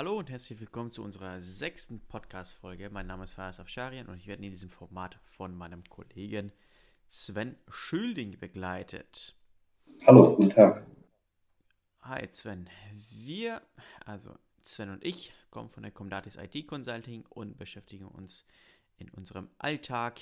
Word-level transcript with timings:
Hallo 0.00 0.18
und 0.18 0.30
herzlich 0.30 0.58
willkommen 0.58 0.90
zu 0.90 1.02
unserer 1.02 1.42
sechsten 1.42 2.00
Podcast-Folge. 2.00 2.88
Mein 2.88 3.06
Name 3.06 3.24
ist 3.24 3.34
Faras 3.34 3.60
Afsharian 3.60 4.08
und 4.08 4.16
ich 4.16 4.26
werde 4.26 4.42
in 4.42 4.50
diesem 4.50 4.70
Format 4.70 5.18
von 5.26 5.54
meinem 5.54 5.84
Kollegen 5.90 6.52
Sven 7.06 7.58
Schülding 7.68 8.38
begleitet. 8.38 9.36
Hallo, 10.06 10.36
guten 10.36 10.48
Tag. 10.48 10.86
Hi 12.00 12.26
Sven. 12.32 12.70
Wir, 13.10 13.60
also 14.06 14.34
Sven 14.62 14.88
und 14.88 15.04
ich, 15.04 15.34
kommen 15.50 15.68
von 15.68 15.82
der 15.82 15.92
Comdatis 15.92 16.36
IT 16.36 16.66
Consulting 16.66 17.26
und 17.28 17.58
beschäftigen 17.58 18.06
uns 18.06 18.46
in 18.96 19.10
unserem 19.10 19.50
Alltag 19.58 20.18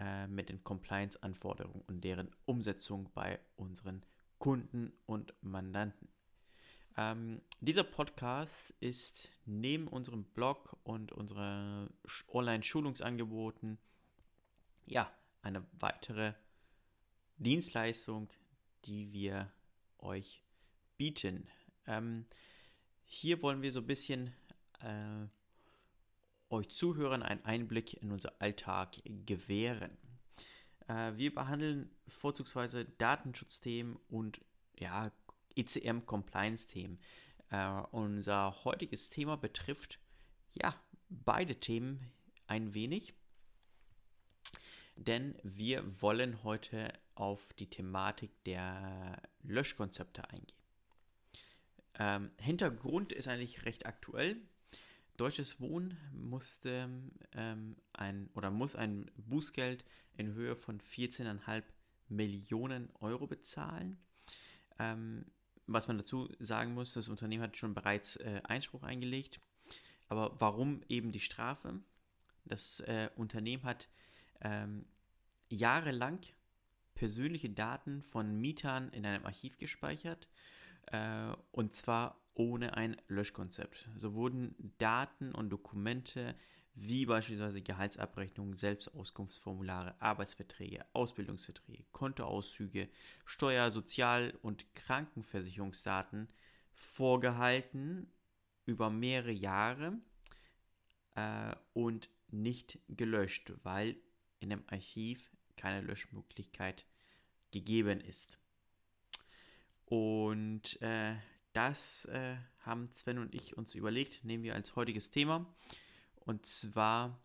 äh, 0.00 0.26
mit 0.26 0.48
den 0.48 0.64
Compliance-Anforderungen 0.64 1.84
und 1.86 2.02
deren 2.02 2.34
Umsetzung 2.44 3.08
bei 3.14 3.38
unseren 3.54 4.02
Kunden 4.40 4.92
und 5.06 5.32
Mandanten. 5.42 6.08
Ähm, 6.96 7.42
dieser 7.60 7.84
Podcast 7.84 8.74
ist 8.80 9.28
neben 9.44 9.86
unserem 9.86 10.24
Blog 10.24 10.78
und 10.82 11.12
unseren 11.12 11.90
Online-Schulungsangeboten 12.28 13.78
ja 14.86 15.12
eine 15.42 15.66
weitere 15.78 16.32
Dienstleistung, 17.36 18.28
die 18.86 19.12
wir 19.12 19.52
euch 19.98 20.42
bieten. 20.96 21.46
Ähm, 21.86 22.24
hier 23.04 23.42
wollen 23.42 23.60
wir 23.60 23.72
so 23.72 23.80
ein 23.80 23.86
bisschen 23.86 24.32
äh, 24.80 25.26
euch 26.48 26.70
Zuhörern 26.70 27.22
einen 27.22 27.44
Einblick 27.44 27.94
in 28.02 28.10
unser 28.10 28.40
Alltag 28.40 28.96
gewähren. 29.04 29.98
Äh, 30.88 31.12
wir 31.16 31.34
behandeln 31.34 31.90
vorzugsweise 32.08 32.84
Datenschutzthemen 32.84 33.96
und 34.08 34.40
ja, 34.78 35.10
ECM-Compliance-Themen. 35.56 36.98
Äh, 37.50 37.68
unser 37.90 38.64
heutiges 38.64 39.10
Thema 39.10 39.36
betrifft 39.36 39.98
ja 40.54 40.74
beide 41.08 41.56
Themen 41.56 42.00
ein 42.46 42.74
wenig, 42.74 43.14
denn 44.96 45.36
wir 45.42 46.00
wollen 46.00 46.42
heute 46.42 46.92
auf 47.14 47.52
die 47.54 47.68
Thematik 47.68 48.30
der 48.44 49.20
Löschkonzepte 49.42 50.28
eingehen. 50.30 50.56
Ähm, 51.98 52.30
Hintergrund 52.38 53.12
ist 53.12 53.28
eigentlich 53.28 53.64
recht 53.64 53.86
aktuell. 53.86 54.36
Deutsches 55.16 55.60
Wohnen 55.60 55.98
musste 56.12 56.90
ähm, 57.32 57.76
ein 57.94 58.28
oder 58.34 58.50
muss 58.50 58.76
ein 58.76 59.10
Bußgeld 59.16 59.84
in 60.16 60.34
Höhe 60.34 60.56
von 60.56 60.80
14,5 60.80 61.62
Millionen 62.08 62.90
Euro 63.00 63.26
bezahlen. 63.26 63.98
Ähm, 64.78 65.24
was 65.66 65.88
man 65.88 65.98
dazu 65.98 66.28
sagen 66.38 66.74
muss, 66.74 66.94
das 66.94 67.08
Unternehmen 67.08 67.42
hat 67.42 67.56
schon 67.56 67.74
bereits 67.74 68.16
äh, 68.16 68.40
Einspruch 68.44 68.82
eingelegt. 68.82 69.40
Aber 70.08 70.40
warum 70.40 70.82
eben 70.88 71.12
die 71.12 71.20
Strafe? 71.20 71.80
Das 72.44 72.80
äh, 72.80 73.10
Unternehmen 73.16 73.64
hat 73.64 73.88
ähm, 74.40 74.86
jahrelang 75.48 76.20
persönliche 76.94 77.50
Daten 77.50 78.02
von 78.02 78.40
Mietern 78.40 78.88
in 78.90 79.04
einem 79.04 79.26
Archiv 79.26 79.58
gespeichert 79.58 80.28
äh, 80.86 81.32
und 81.52 81.74
zwar 81.74 82.20
ohne 82.34 82.76
ein 82.76 82.96
Löschkonzept. 83.08 83.88
So 83.96 84.14
wurden 84.14 84.54
Daten 84.78 85.34
und 85.34 85.50
Dokumente 85.50 86.34
wie 86.76 87.06
beispielsweise 87.06 87.62
Gehaltsabrechnungen, 87.62 88.58
Selbstauskunftsformulare, 88.58 90.00
Arbeitsverträge, 90.00 90.84
Ausbildungsverträge, 90.92 91.84
Kontoauszüge, 91.90 92.90
Steuer-, 93.24 93.70
Sozial- 93.70 94.34
und 94.42 94.74
Krankenversicherungsdaten 94.74 96.28
vorgehalten 96.74 98.12
über 98.66 98.90
mehrere 98.90 99.32
Jahre 99.32 99.94
äh, 101.14 101.54
und 101.72 102.10
nicht 102.28 102.78
gelöscht, 102.88 103.54
weil 103.62 103.96
in 104.40 104.50
dem 104.50 104.62
Archiv 104.66 105.30
keine 105.56 105.80
Löschmöglichkeit 105.80 106.84
gegeben 107.52 108.02
ist. 108.02 108.38
Und 109.86 110.80
äh, 110.82 111.14
das 111.54 112.04
äh, 112.06 112.36
haben 112.60 112.90
Sven 112.90 113.18
und 113.18 113.34
ich 113.34 113.56
uns 113.56 113.74
überlegt, 113.74 114.24
nehmen 114.24 114.44
wir 114.44 114.54
als 114.54 114.76
heutiges 114.76 115.10
Thema. 115.10 115.46
Und 116.26 116.44
zwar 116.44 117.18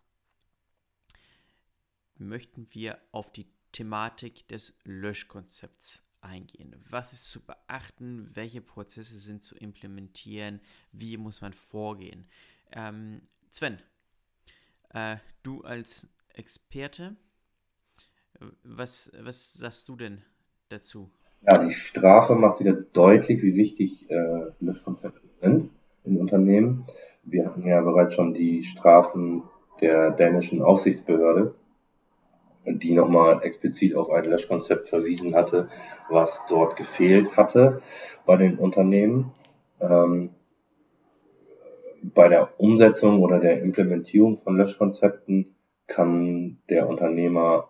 möchten 2.18 2.68
wir 2.72 2.98
auf 3.12 3.32
die 3.32 3.48
Thematik 3.72 4.48
des 4.48 4.74
Löschkonzepts 4.84 6.06
eingehen. 6.22 6.76
Was 6.90 7.14
ist 7.14 7.32
zu 7.32 7.42
beachten? 7.42 8.30
Welche 8.34 8.62
Prozesse 8.62 9.18
sind 9.18 9.44
zu 9.44 9.56
implementieren? 9.56 10.62
Wie 10.92 11.18
muss 11.18 11.42
man 11.42 11.54
vorgehen? 11.54 12.28
Ähm, 12.72 13.24
Sven, 13.50 13.80
äh, 14.90 15.18
du 15.42 15.62
als 15.64 16.08
Experte, 16.34 17.16
was, 18.64 19.12
was 19.20 19.54
sagst 19.54 19.90
du 19.90 19.96
denn 19.96 20.22
dazu? 20.70 21.12
Ja, 21.42 21.64
die 21.64 21.74
Strafe 21.74 22.36
macht 22.36 22.60
wieder 22.60 22.74
deutlich, 22.74 23.42
wie 23.42 23.56
wichtig 23.56 24.10
äh, 24.12 24.52
Löschkonzepte 24.60 25.22
sind 25.42 25.72
in 26.04 26.18
Unternehmen. 26.18 26.86
Wir 27.24 27.46
hatten 27.46 27.66
ja 27.66 27.82
bereits 27.82 28.16
schon 28.16 28.34
die 28.34 28.64
Strafen 28.64 29.44
der 29.80 30.12
dänischen 30.12 30.62
Aufsichtsbehörde, 30.62 31.56
die 32.66 32.94
nochmal 32.94 33.42
explizit 33.44 33.96
auf 33.96 34.10
ein 34.10 34.26
Löschkonzept 34.26 34.90
verwiesen 34.90 35.36
hatte, 35.36 35.70
was 36.10 36.40
dort 36.50 36.76
gefehlt 36.76 37.38
hatte 37.38 37.82
bei 38.26 38.38
den 38.38 38.58
Unternehmen. 38.58 39.32
Ähm, 39.80 40.32
bei 42.04 42.28
der 42.28 42.60
Umsetzung 42.60 43.22
oder 43.22 43.40
der 43.40 43.62
Implementierung 43.62 44.40
von 44.40 44.58
Löschkonzepten 44.58 45.56
kann 45.88 46.58
der 46.70 46.90
Unternehmer 46.90 47.70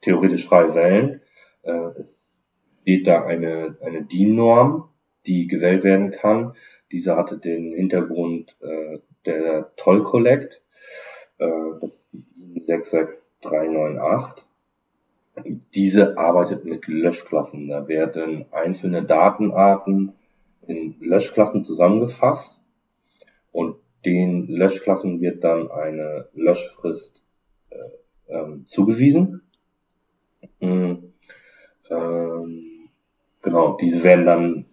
theoretisch 0.00 0.46
frei 0.46 0.74
wählen. 0.74 1.20
Äh, 1.62 1.90
es 1.98 2.32
steht 2.82 3.06
da 3.06 3.24
eine, 3.24 3.76
eine 3.82 4.02
DIN-Norm, 4.02 4.87
die 5.28 5.46
gewählt 5.46 5.84
werden 5.84 6.10
kann. 6.10 6.54
Diese 6.90 7.16
hatte 7.16 7.38
den 7.38 7.72
Hintergrund 7.74 8.56
äh, 8.60 8.98
der 9.26 9.72
Toll 9.76 10.02
Collect. 10.02 10.62
Äh, 11.38 11.48
das 11.80 11.92
ist 11.92 12.12
die 12.12 12.24
DIN 12.64 12.66
66398. 12.66 14.44
Diese 15.74 16.18
arbeitet 16.18 16.64
mit 16.64 16.88
Löschklassen. 16.88 17.68
Da 17.68 17.86
werden 17.86 18.46
einzelne 18.50 19.04
Datenarten 19.04 20.14
in 20.66 20.96
Löschklassen 21.00 21.62
zusammengefasst 21.62 22.60
und 23.52 23.76
den 24.04 24.46
Löschklassen 24.48 25.20
wird 25.20 25.44
dann 25.44 25.70
eine 25.70 26.28
Löschfrist 26.34 27.22
äh, 27.70 27.76
ähm, 28.28 28.66
zugewiesen. 28.66 29.42
Mhm. 30.60 31.12
Ähm, 31.90 32.88
genau, 33.42 33.76
diese 33.76 34.02
werden 34.02 34.26
dann 34.26 34.67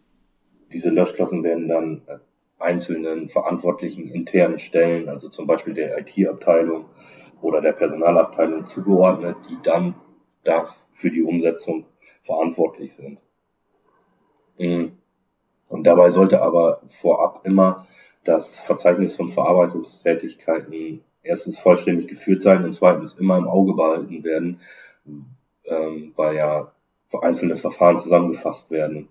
diese 0.71 0.89
Löschklassen 0.89 1.43
werden 1.43 1.67
dann 1.67 2.01
äh, 2.07 2.17
einzelnen 2.59 3.29
verantwortlichen 3.29 4.07
internen 4.07 4.59
Stellen, 4.59 5.09
also 5.09 5.29
zum 5.29 5.47
Beispiel 5.47 5.73
der 5.73 5.97
IT-Abteilung 5.99 6.85
oder 7.41 7.61
der 7.61 7.73
Personalabteilung 7.73 8.65
zugeordnet, 8.65 9.35
die 9.49 9.57
dann 9.63 9.95
da 10.43 10.67
für 10.91 11.11
die 11.11 11.23
Umsetzung 11.23 11.85
verantwortlich 12.21 12.95
sind. 12.95 13.19
Mhm. 14.57 14.93
Und 15.69 15.85
dabei 15.85 16.11
sollte 16.11 16.41
aber 16.41 16.81
vorab 16.87 17.45
immer 17.45 17.87
das 18.23 18.55
Verzeichnis 18.55 19.15
von 19.15 19.29
Verarbeitungstätigkeiten 19.29 21.03
erstens 21.23 21.59
vollständig 21.59 22.07
geführt 22.07 22.41
sein 22.41 22.63
und 22.63 22.73
zweitens 22.73 23.13
immer 23.13 23.37
im 23.37 23.47
Auge 23.47 23.73
behalten 23.73 24.23
werden, 24.23 24.61
ähm, 25.65 26.13
weil 26.15 26.35
ja 26.35 26.71
einzelne 27.21 27.55
Verfahren 27.55 27.99
zusammengefasst 27.99 28.69
werden. 28.69 29.07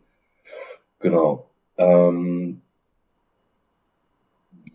Genau. 1.04 1.50
Ähm, 1.76 2.62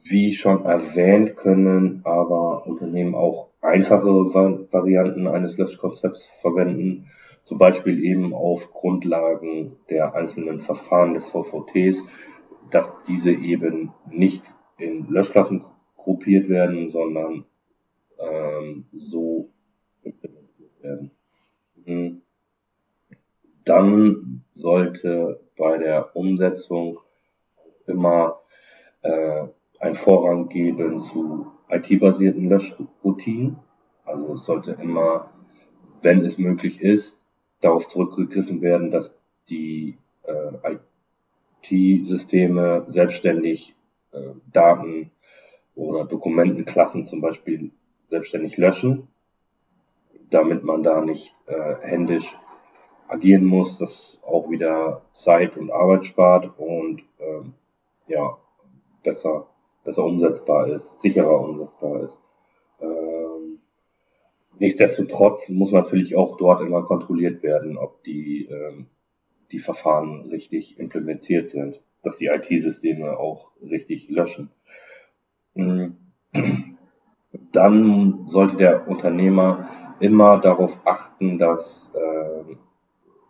wie 0.04 0.32
schon 0.32 0.64
erwähnt, 0.64 1.36
können 1.36 2.02
aber 2.04 2.68
Unternehmen 2.68 3.16
auch 3.16 3.50
einfache 3.62 4.08
Varianten 4.08 5.26
eines 5.26 5.58
Löschkonzepts 5.58 6.24
verwenden, 6.42 7.10
zum 7.42 7.58
Beispiel 7.58 8.04
eben 8.04 8.36
auf 8.36 8.72
Grundlagen 8.72 9.78
der 9.90 10.14
einzelnen 10.14 10.60
Verfahren 10.60 11.16
des 11.16 11.32
VVTs, 11.32 12.04
dass 12.70 12.94
diese 13.08 13.32
eben 13.32 13.92
nicht 14.12 14.44
in 14.78 15.08
Löschklassen 15.08 15.66
gruppiert 15.98 16.48
werden, 16.48 16.92
sondern 16.92 17.46
ähm, 18.20 18.86
so 18.94 19.50
implementiert 20.04 20.84
werden. 20.84 21.10
Mhm. 21.86 22.22
Dann 23.66 24.44
sollte 24.54 25.40
bei 25.58 25.78
der 25.78 26.16
Umsetzung 26.16 27.00
immer 27.86 28.40
äh, 29.02 29.44
ein 29.80 29.96
Vorrang 29.96 30.50
geben 30.50 31.02
zu 31.02 31.52
IT-basierten 31.70 32.50
Löschroutinen. 32.50 33.58
Also 34.06 34.34
es 34.34 34.46
sollte 34.46 34.72
immer, 34.72 35.30
wenn 36.02 36.24
es 36.26 36.38
möglich 36.38 36.82
ist, 36.82 37.22
darauf 37.62 37.88
zurückgegriffen 37.88 38.62
werden, 38.62 38.92
dass 38.92 39.14
die 39.50 39.98
äh, 40.24 40.78
IT-Systeme 41.62 42.86
selbstständig 42.88 43.76
äh, 44.12 44.32
Daten 44.52 45.12
oder 45.76 46.06
Dokumentenklassen 46.06 47.06
zum 47.06 47.22
Beispiel 47.22 47.72
selbstständig 48.10 48.58
löschen, 48.58 49.08
damit 50.30 50.64
man 50.64 50.84
da 50.84 51.02
nicht 51.02 51.34
äh, 51.46 51.76
händisch 51.82 52.36
agieren 53.10 53.46
muss, 53.46 53.78
das 53.78 54.20
auch 54.26 54.50
wieder 54.50 55.02
Zeit 55.12 55.58
und 55.58 55.72
Arbeit 55.72 56.06
spart 56.06 56.52
und 56.58 57.04
ähm, 57.20 57.54
ja 58.08 58.38
besser 59.04 59.48
besser 59.84 60.04
umsetzbar 60.04 60.68
ist, 60.68 60.92
sicherer 61.00 61.40
umsetzbar 61.40 62.04
ist. 62.04 62.20
Ähm, 62.82 63.60
nichtsdestotrotz 64.60 65.50
muss 65.50 65.72
natürlich 65.72 66.16
auch 66.16 66.38
dort 66.38 66.62
immer 66.62 66.84
kontrolliert 66.84 67.44
werden, 67.44 67.78
ob 67.78 68.04
die 68.04 68.46
ähm, 68.46 68.88
die 69.52 69.60
Verfahren 69.60 70.30
richtig 70.30 70.78
implementiert 70.78 71.50
sind, 71.50 71.82
dass 72.04 72.18
die 72.18 72.28
IT-Systeme 72.28 73.18
auch 73.18 73.52
richtig 73.62 74.10
löschen. 74.10 74.52
Mm. 75.56 75.88
Dann 77.52 78.28
sollte 78.28 78.58
der 78.58 78.88
Unternehmer 78.88 79.70
immer 80.00 80.40
darauf 80.40 80.80
achten, 80.86 81.38
dass 81.38 81.92
äh, 81.96 82.56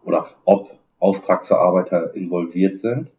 oder 0.10 0.28
ob 0.44 0.72
Auftragsverarbeiter 0.98 2.16
involviert 2.16 2.80
sind. 2.80 3.12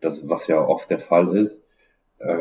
Das, 0.00 0.28
was 0.28 0.46
ja 0.46 0.64
oft 0.64 0.88
der 0.88 1.00
Fall 1.00 1.36
ist. 1.36 1.62
Äh, 2.18 2.38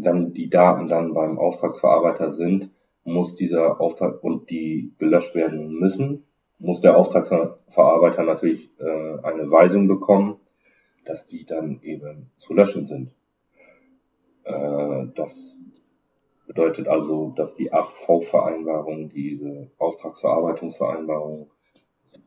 wenn 0.00 0.32
die 0.32 0.48
Daten 0.48 0.88
dann 0.88 1.12
beim 1.12 1.38
Auftragsverarbeiter 1.38 2.32
sind, 2.32 2.70
muss 3.04 3.34
dieser 3.34 3.80
Auftrag 3.80 4.24
und 4.24 4.48
die 4.48 4.94
gelöscht 4.98 5.34
werden 5.34 5.78
müssen, 5.78 6.24
muss 6.58 6.80
der 6.80 6.96
Auftragsverarbeiter 6.96 8.22
natürlich 8.22 8.70
äh, 8.78 9.18
eine 9.22 9.50
Weisung 9.50 9.86
bekommen, 9.86 10.40
dass 11.04 11.26
die 11.26 11.44
dann 11.44 11.80
eben 11.82 12.30
zu 12.38 12.54
löschen 12.54 12.86
sind. 12.86 13.14
Äh, 14.44 15.06
das 15.14 15.54
bedeutet 16.46 16.88
also, 16.88 17.34
dass 17.36 17.54
die 17.54 17.72
AV-Vereinbarungen, 17.72 19.10
diese 19.10 19.70
Auftragsverarbeitungsvereinbarungen 19.78 21.46
zu 21.46 21.51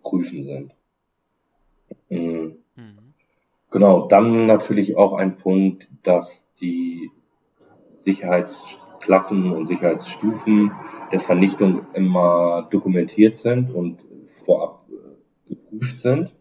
prüfen 0.06 0.46
sind. 0.46 0.72
Mhm. 2.10 2.58
Mhm. 2.76 3.14
Genau, 3.72 4.08
dann 4.08 4.46
natürlich 4.46 4.96
auch 4.96 5.14
ein 5.14 5.36
Punkt, 5.36 5.90
dass 6.04 6.48
die 6.62 7.12
Sicherheitsklassen 8.04 9.52
und 9.52 9.66
Sicherheitsstufen 9.66 10.72
der 11.12 11.20
Vernichtung 11.20 11.88
immer 11.94 12.68
dokumentiert 12.72 13.38
sind 13.38 13.72
und 13.72 14.00
vorab 14.46 14.86
äh, 14.90 15.50
geprüft 15.50 16.00
sind. 16.00 16.34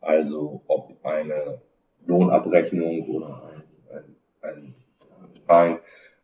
Also 0.00 0.62
ob 0.66 1.04
eine 1.04 1.60
Lohnabrechnung 2.06 3.08
oder 3.08 3.50
ein, 3.90 4.02
ein, 4.42 4.74
ein 5.20 5.30
Schein 5.46 5.78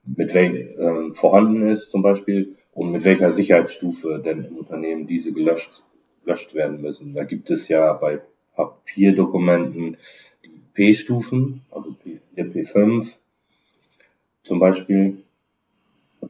mit 0.04 0.32
wel, 0.34 0.54
äh, 0.54 1.12
vorhanden 1.12 1.68
ist 1.68 1.90
zum 1.90 2.02
Beispiel 2.02 2.56
und 2.72 2.92
mit 2.92 3.04
welcher 3.04 3.32
Sicherheitsstufe 3.32 4.20
denn 4.24 4.44
im 4.44 4.56
Unternehmen 4.56 5.06
diese 5.06 5.32
gelöscht, 5.32 5.82
gelöscht 6.24 6.54
werden 6.54 6.80
müssen. 6.80 7.14
Da 7.14 7.24
gibt 7.24 7.50
es 7.50 7.68
ja 7.68 7.92
bei 7.92 8.20
Papierdokumenten 8.54 9.96
die 10.44 10.60
P-Stufen, 10.74 11.62
also 11.70 11.96
P4, 12.04 12.52
P5 12.52 13.14
zum 14.42 14.58
Beispiel. 14.58 15.24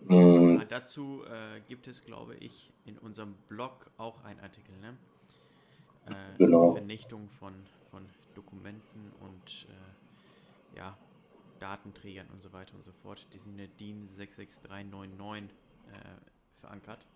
Ja, 0.08 0.64
dazu 0.68 1.22
äh, 1.24 1.60
gibt 1.68 1.88
es, 1.88 2.04
glaube 2.04 2.36
ich, 2.36 2.70
in 2.84 2.98
unserem 2.98 3.34
Blog 3.48 3.90
auch 3.96 4.22
einen 4.24 4.40
Artikel, 4.40 4.76
ne? 4.80 4.96
Äh, 6.06 6.38
genau. 6.38 6.72
Vernichtung 6.74 7.28
von, 7.28 7.52
von 7.90 8.06
Dokumenten 8.34 9.12
und 9.20 9.66
äh, 9.68 10.78
ja, 10.78 10.96
Datenträgern 11.58 12.26
und 12.32 12.40
so 12.40 12.52
weiter 12.52 12.74
und 12.74 12.84
so 12.84 12.92
fort. 13.02 13.26
Die 13.32 13.38
sind 13.38 13.52
in 13.52 13.58
der 13.58 13.68
DIN 13.68 14.06
66399 14.08 15.50
äh, 15.50 16.60
verankert 16.60 17.06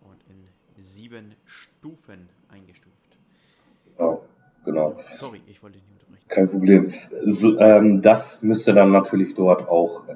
und 0.00 0.22
in 0.28 0.48
sieben 0.80 1.34
Stufen 1.44 2.28
eingestuft. 2.48 2.94
Genau, 3.96 4.22
genau. 4.64 4.96
Sorry, 5.12 5.40
ich 5.46 5.62
wollte 5.62 5.78
nicht 5.78 5.90
unterbrechen. 5.90 6.28
Kein 6.28 6.48
Problem. 6.48 6.92
So, 7.26 7.58
ähm, 7.58 8.02
das 8.02 8.42
müsste 8.42 8.74
dann 8.74 8.92
natürlich 8.92 9.34
dort 9.34 9.68
auch 9.68 10.06
äh, 10.08 10.14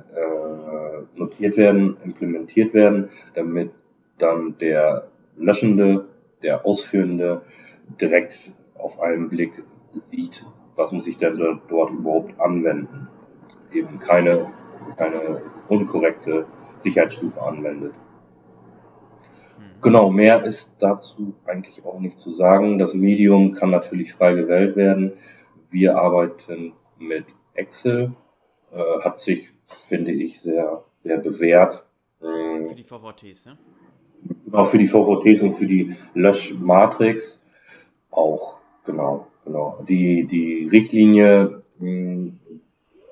notiert 1.17 1.57
werden, 1.57 1.97
implementiert 2.05 2.75
werden, 2.75 3.11
damit 3.35 3.71
dann 4.19 4.57
der 4.59 5.09
Löschende, 5.37 6.07
der 6.43 6.65
Ausführende 6.67 7.43
direkt 8.01 8.51
auf 8.75 9.01
einen 9.01 9.29
Blick 9.29 9.53
sieht, 10.11 10.45
was 10.77 10.93
muss 10.93 11.07
ich 11.07 11.19
denn 11.19 11.37
dort 11.69 11.91
überhaupt 11.91 12.39
anwenden. 12.41 13.09
Eben 13.73 13.99
keine, 13.99 14.51
keine 14.97 15.43
unkorrekte 15.69 16.47
Sicherheitsstufe 16.79 17.41
anwendet. 17.41 17.95
Genau, 19.81 20.11
mehr 20.11 20.45
ist 20.45 20.71
dazu 20.79 21.35
eigentlich 21.45 21.85
auch 21.85 21.99
nicht 21.99 22.19
zu 22.19 22.33
sagen. 22.33 22.79
Das 22.79 22.95
Medium 22.95 23.53
kann 23.53 23.71
natürlich 23.71 24.15
frei 24.15 24.35
gewählt 24.35 24.77
werden. 24.77 25.15
Wir 25.71 25.97
arbeiten 25.97 26.73
mit 26.99 27.25
Excel, 27.55 28.13
äh, 28.73 29.01
hat 29.03 29.19
sich, 29.19 29.51
finde 29.89 30.13
ich, 30.13 30.41
sehr 30.41 30.85
sehr 31.03 31.19
bewährt. 31.19 31.85
Für 32.21 32.75
die 32.75 32.85
VVTs, 32.85 33.47
ne? 33.47 33.59
Auch 34.53 34.67
für 34.67 34.79
die 34.79 34.87
VVTs 34.87 35.43
und 35.43 35.53
für 35.53 35.67
die 35.67 35.97
Löschmatrix 36.15 37.43
auch, 38.11 38.59
genau, 38.85 39.27
genau. 39.45 39.83
Die, 39.89 40.27
die 40.27 40.69
Richtlinie 40.71 41.63
mh, 41.79 41.89
hm, 41.89 42.41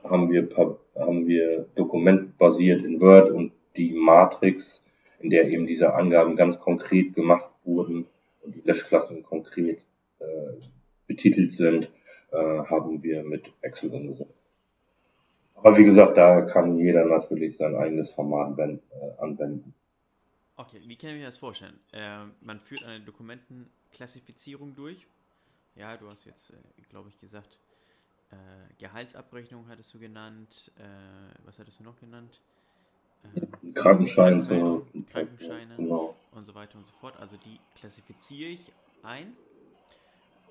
haben 0.05 0.31
wir, 0.31 0.49
haben 0.97 1.27
wir 1.27 1.67
dokumentbasiert 1.75 2.85
in 2.85 3.01
Word 3.01 3.31
und 3.31 3.53
die 3.77 3.93
Matrix, 3.93 4.85
in 5.21 5.31
der 5.31 5.49
eben 5.49 5.67
diese 5.67 5.95
Angaben 5.95 6.37
ganz 6.37 6.59
konkret 6.59 7.15
gemacht 7.15 7.51
wurden 7.65 8.07
und 8.43 8.55
die 8.55 8.63
Löschklassen 8.63 9.23
konkret 9.23 9.81
äh, 10.19 10.25
betitelt 11.07 11.53
sind, 11.53 11.91
äh, 12.33 12.37
haben 12.37 13.03
wir 13.03 13.23
mit 13.23 13.53
Excel 13.61 13.91
umgesetzt. 13.91 14.35
Aber 15.55 15.77
wie 15.77 15.85
gesagt, 15.85 16.17
da 16.17 16.43
kann 16.43 16.79
jeder 16.79 17.05
natürlich 17.05 17.57
sein 17.57 17.77
eigenes 17.77 18.11
Format 18.11 18.59
äh, 18.59 18.79
anwenden. 19.19 19.75
Okay, 20.57 20.81
wie 20.87 20.97
kann 20.97 21.11
ich 21.11 21.17
mir 21.17 21.27
das 21.27 21.37
vorstellen? 21.37 21.79
Äh, 21.93 22.25
man 22.41 22.61
führt 22.61 22.85
eine 22.85 23.01
Dokumentenklassifizierung 23.01 24.75
durch. 24.75 25.07
Ja, 25.75 25.97
du 25.97 26.09
hast 26.09 26.25
jetzt, 26.25 26.51
äh, 26.51 26.83
glaube 26.89 27.11
ich, 27.11 27.19
gesagt, 27.19 27.59
äh, 28.31 28.35
Gehaltsabrechnung 28.79 29.69
hattest 29.69 29.93
du 29.93 29.99
genannt. 29.99 30.73
Äh, 30.79 30.83
was 31.45 31.59
hattest 31.59 31.81
du 31.81 31.85
noch 31.85 31.99
genannt? 31.99 32.41
Krankenschein, 33.75 34.43
so. 34.43 34.87
Krankenscheine 35.13 35.77
genau. 35.77 36.17
und 36.33 36.45
so 36.45 36.55
weiter 36.55 36.77
und 36.79 36.87
so 36.87 36.93
fort. 37.01 37.17
Also 37.19 37.37
die 37.37 37.61
klassifiziere 37.79 38.51
ich 38.51 38.73
ein 39.03 39.37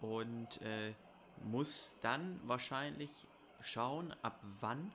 und 0.01 0.61
äh, 0.61 0.93
muss 1.43 1.97
dann 2.01 2.39
wahrscheinlich 2.45 3.11
schauen, 3.61 4.13
ab 4.21 4.39
wann 4.61 4.91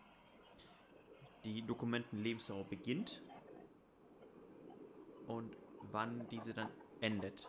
die 1.45 1.62
Dokumentenlebensdauer 1.62 2.64
beginnt 2.64 3.23
und 5.26 5.57
wann 5.93 6.26
diese 6.31 6.54
dann 6.54 6.69
endet. 7.00 7.49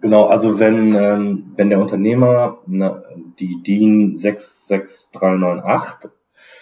Genau, 0.00 0.26
also 0.26 0.58
wenn, 0.58 0.94
ähm, 0.94 1.52
wenn 1.56 1.68
der 1.68 1.80
Unternehmer 1.80 2.58
na, 2.66 3.02
die 3.38 3.62
DIN 3.62 4.16
66398 4.16 6.10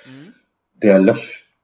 mhm. 0.06 0.34
der 0.82 0.98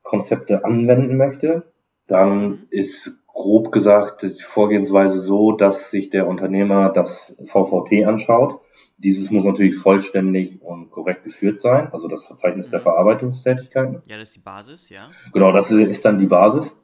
Löschkonzepte 0.05 0.65
anwenden 0.65 1.17
möchte, 1.17 1.73
dann 2.07 2.67
ist 2.71 3.13
grob 3.27 3.73
gesagt 3.73 4.23
die 4.23 4.29
Vorgehensweise 4.29 5.21
so, 5.21 5.53
dass 5.53 5.91
sich 5.91 6.11
der 6.11 6.29
Unternehmer 6.29 6.91
das 6.91 7.35
VVT 7.47 8.07
anschaut. 8.07 8.61
Dieses 8.97 9.31
muss 9.31 9.45
natürlich 9.45 9.77
vollständig 9.77 10.63
und 10.63 10.91
korrekt 10.91 11.25
geführt 11.25 11.59
sein, 11.59 11.89
also 11.93 12.07
das 12.07 12.25
Verzeichnis 12.27 12.71
der 12.71 12.79
mhm. 12.79 12.85
Verarbeitungstätigkeiten. 12.85 14.03
Ja, 14.07 14.19
das 14.19 14.29
ist 14.29 14.37
die 14.37 14.41
Basis, 14.41 14.89
ja. 14.89 15.11
Genau, 15.33 15.51
das 15.51 15.71
ist 15.71 16.05
dann 16.05 16.19
die 16.19 16.27
Basis 16.27 16.77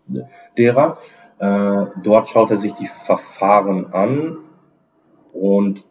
derer. 0.58 0.98
Äh, 1.38 1.86
dort 2.02 2.28
schaut 2.28 2.50
er 2.50 2.56
sich 2.56 2.72
die 2.74 2.86
Verfahren 2.86 3.92
an 3.92 4.38
und 5.32 5.84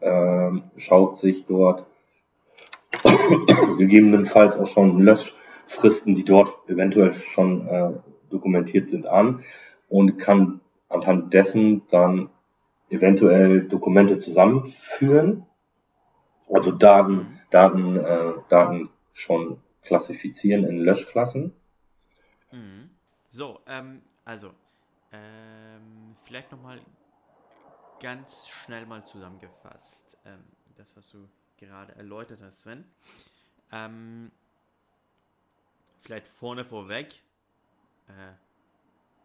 äh, 0.00 0.50
schaut 0.76 1.16
sich 1.16 1.46
dort 1.46 1.86
gegebenenfalls 3.78 4.56
auch 4.56 4.66
schon 4.66 5.00
Löschfristen, 5.64 6.14
die 6.14 6.24
dort 6.24 6.50
eventuell 6.68 7.12
schon 7.12 7.66
äh, 7.66 7.92
dokumentiert 8.30 8.88
sind, 8.88 9.06
an 9.06 9.42
und 9.88 10.18
kann 10.18 10.60
anhand 10.88 11.32
dessen 11.34 11.86
dann 11.88 12.30
eventuell 12.90 13.66
Dokumente 13.68 14.18
zusammenführen, 14.18 15.46
also 16.50 16.70
Daten, 16.70 17.40
Daten, 17.50 17.96
äh, 17.96 18.32
Daten 18.48 18.90
schon 19.12 19.60
klassifizieren 19.82 20.64
in 20.64 20.78
Löschklassen. 20.78 21.54
Mhm. 22.52 22.90
So, 23.28 23.60
ähm, 23.66 24.02
also 24.24 24.50
ähm, 25.12 26.16
vielleicht 26.22 26.52
nochmal 26.52 26.80
ganz 28.00 28.48
schnell 28.48 28.86
mal 28.86 29.04
zusammengefasst, 29.04 30.18
ähm, 30.24 30.44
das, 30.76 30.96
was 30.96 31.10
du 31.10 31.28
gerade 31.56 31.94
erläutert 31.96 32.40
hast, 32.42 32.60
Sven. 32.60 32.84
Ähm, 33.72 34.30
vielleicht 36.04 36.28
vorne 36.28 36.64
vorweg. 36.64 37.22
Äh, 38.08 38.34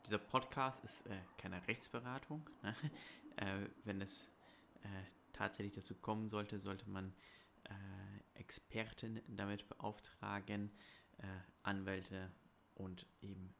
dieser 0.05 0.17
Podcast 0.17 0.83
ist 0.85 1.05
äh, 1.07 1.17
keine 1.37 1.67
Rechtsberatung. 1.67 2.49
Ne? 2.63 2.73
äh, 3.35 3.67
wenn 3.83 4.01
es 4.01 4.29
äh, 4.83 4.87
tatsächlich 5.33 5.73
dazu 5.73 5.93
kommen 5.95 6.29
sollte, 6.29 6.59
sollte 6.59 6.89
man 6.89 7.13
äh, 7.65 8.39
Experten 8.39 9.21
damit 9.27 9.67
beauftragen, 9.67 10.71
äh, 11.17 11.25
Anwälte 11.63 12.31
und 12.75 13.05
eben 13.21 13.53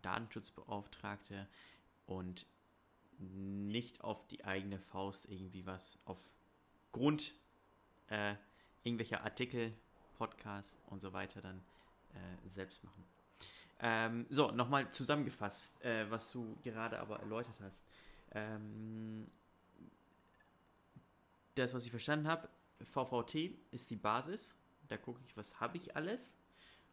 Datenschutzbeauftragte 0.00 1.48
und 2.06 2.46
nicht 3.18 4.00
auf 4.02 4.26
die 4.28 4.44
eigene 4.44 4.78
Faust 4.78 5.26
irgendwie 5.26 5.66
was 5.66 5.98
aufgrund 6.06 7.34
irgendwelcher 8.82 9.22
Artikel, 9.22 9.72
Podcasts 10.16 10.76
und 10.86 11.00
so 11.00 11.12
weiter 11.12 11.40
dann 11.40 11.62
äh, 12.14 12.48
selbst 12.48 12.82
machen. 12.84 13.04
Ähm, 13.82 14.26
so, 14.28 14.50
nochmal 14.50 14.90
zusammengefasst, 14.90 15.82
äh, 15.84 16.10
was 16.10 16.30
du 16.32 16.56
gerade 16.62 16.98
aber 17.00 17.20
erläutert 17.20 17.58
hast. 17.62 17.84
Ähm, 18.32 19.26
das, 21.54 21.72
was 21.74 21.84
ich 21.84 21.90
verstanden 21.90 22.28
habe, 22.28 22.48
VVT 22.82 23.52
ist 23.70 23.90
die 23.90 23.96
Basis. 23.96 24.56
Da 24.88 24.96
gucke 24.96 25.20
ich, 25.26 25.36
was 25.36 25.60
habe 25.60 25.76
ich 25.76 25.96
alles. 25.96 26.36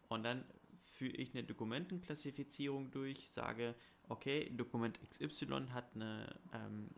Und 0.08 0.24
dann 0.24 0.46
führe 0.82 1.16
ich 1.18 1.34
eine 1.34 1.44
Dokumentenklassifizierung 1.44 2.90
durch, 2.92 3.30
sage, 3.30 3.76
okay, 4.10 4.50
Dokument 4.56 5.00
XY 5.02 5.68
hat 5.74 5.94
eine 5.96 6.34
ähm, 6.54 6.90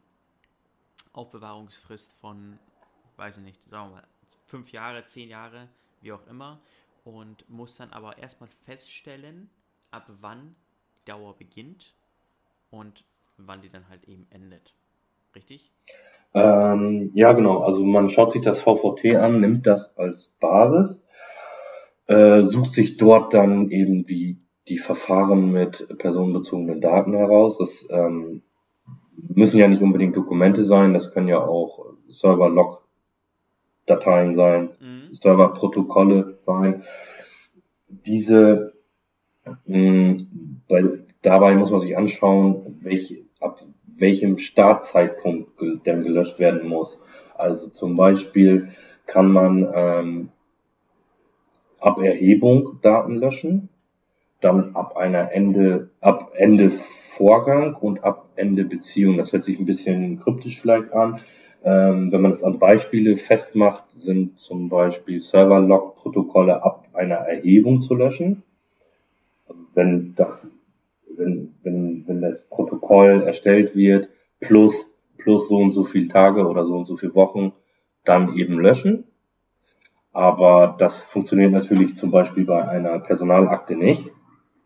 Aufbewahrungsfrist 1.14 2.14
von, 2.14 2.60
weiß 3.16 3.38
ich 3.38 3.44
nicht, 3.44 3.70
sagen 3.70 3.90
wir 3.90 3.96
mal, 3.98 4.08
fünf 4.46 4.72
Jahre, 4.72 5.06
zehn 5.06 5.30
Jahre, 5.30 5.70
wie 6.02 6.12
auch 6.12 6.26
immer. 6.28 6.62
Und 7.04 7.50
muss 7.50 7.78
dann 7.78 7.92
aber 7.92 8.18
erstmal 8.18 8.50
feststellen, 8.66 9.50
ab 9.92 10.10
wann 10.22 10.56
die 10.96 11.12
Dauer 11.12 11.36
beginnt 11.38 11.94
und 12.70 13.04
wann 13.38 13.62
die 13.62 13.70
dann 13.70 13.90
halt 13.90 14.04
eben 14.06 14.28
endet. 14.30 14.74
Richtig? 15.36 15.72
Ähm, 16.34 17.12
ja, 17.14 17.34
genau. 17.34 17.60
Also 17.60 17.84
man 17.84 18.10
schaut 18.10 18.32
sich 18.32 18.42
das 18.42 18.60
VVT 18.60 19.16
an, 19.16 19.42
nimmt 19.42 19.66
das 19.66 19.98
als 19.98 20.32
Basis, 20.40 21.02
äh, 22.08 22.44
sucht 22.44 22.74
sich 22.74 22.98
dort 22.98 23.34
dann 23.34 23.72
eben 23.72 24.06
die, 24.06 24.38
die 24.68 24.78
Verfahren 24.78 25.52
mit 25.52 25.88
personenbezogenen 25.98 26.82
Daten 26.82 27.14
heraus. 27.14 27.58
Das 27.58 27.88
ähm, 27.90 28.44
müssen 29.16 29.58
ja 29.58 29.68
nicht 29.68 29.82
unbedingt 29.82 30.16
Dokumente 30.16 30.64
sein, 30.64 30.94
das 30.94 31.12
können 31.12 31.28
ja 31.28 31.44
auch 31.44 31.88
Server-Log-Dateien 32.10 34.36
sein, 34.36 34.70
mhm. 34.80 35.14
Server-Protokolle 35.14 36.29
sein. 36.46 36.84
Diese, 37.88 38.74
mh, 39.66 40.18
weil 40.68 41.06
dabei 41.22 41.56
muss 41.56 41.72
man 41.72 41.82
sich 41.82 41.98
anschauen, 41.98 42.80
welche, 42.82 43.26
ab 43.40 43.62
welchem 43.98 44.38
Startzeitpunkt 44.38 45.60
denn 45.86 46.04
gelöscht 46.04 46.40
werden 46.40 46.68
muss. 46.68 47.00
Also 47.36 47.68
zum 47.70 47.96
Beispiel 47.96 48.70
kann 49.06 49.32
man 49.32 49.68
ähm, 49.74 50.30
ab 51.80 52.00
Erhebung 52.00 52.80
Daten 52.82 53.16
löschen, 53.16 53.70
dann 54.42 54.76
ab 54.76 54.98
einer 54.98 55.32
Ende, 55.32 55.90
ab 56.02 56.32
Ende 56.36 56.70
Vorgang 56.70 57.76
und 57.76 58.04
ab 58.04 58.30
Ende 58.36 58.64
Beziehung. 58.66 59.18
Das 59.18 59.34
hört 59.34 59.44
sich 59.44 59.60
ein 59.60 59.66
bisschen 59.66 60.20
kryptisch 60.20 60.62
vielleicht 60.62 60.94
an. 60.94 61.20
Ähm, 61.64 62.12
wenn 62.12 62.22
man 62.22 62.32
es 62.32 62.44
an 62.44 62.58
Beispiele 62.58 63.18
festmacht, 63.18 63.84
sind 63.94 64.40
zum 64.40 64.70
Beispiel 64.70 65.22
Server-Log-Protokolle 65.22 66.64
ab 66.64 66.88
einer 66.94 67.16
Erhebung 67.16 67.82
zu 67.82 67.96
löschen. 67.96 68.44
Wenn 69.74 70.16
das 70.16 70.50
wenn, 71.20 71.54
wenn, 71.64 72.08
wenn 72.08 72.22
das 72.22 72.42
Protokoll 72.50 73.24
erstellt 73.24 73.76
wird, 73.76 74.10
plus, 74.40 74.74
plus 75.18 75.50
so 75.50 75.58
und 75.58 75.72
so 75.72 75.84
viele 75.84 76.08
Tage 76.08 76.48
oder 76.48 76.66
so 76.66 76.78
und 76.78 76.86
so 76.86 76.96
viele 76.98 77.14
Wochen, 77.14 77.52
dann 78.06 78.36
eben 78.36 78.60
löschen. 78.60 79.04
Aber 80.12 80.76
das 80.80 81.00
funktioniert 81.00 81.52
natürlich 81.52 81.96
zum 81.96 82.10
Beispiel 82.10 82.46
bei 82.46 82.68
einer 82.68 83.00
Personalakte 83.00 83.76
nicht. 83.76 84.10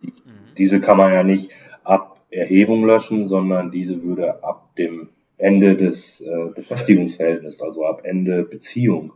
Mhm. 0.01 0.11
Diese 0.57 0.79
kann 0.79 0.97
man 0.97 1.11
ja 1.11 1.23
nicht 1.23 1.51
ab 1.83 2.21
Erhebung 2.29 2.85
löschen, 2.85 3.27
sondern 3.27 3.71
diese 3.71 4.01
würde 4.03 4.43
ab 4.43 4.75
dem 4.77 5.09
Ende 5.43 5.75
des 5.75 6.21
äh, 6.21 6.49
Beschäftigungsverhältnisses, 6.55 7.61
also 7.61 7.85
ab 7.85 8.01
Ende 8.05 8.43
Beziehung, 8.43 9.11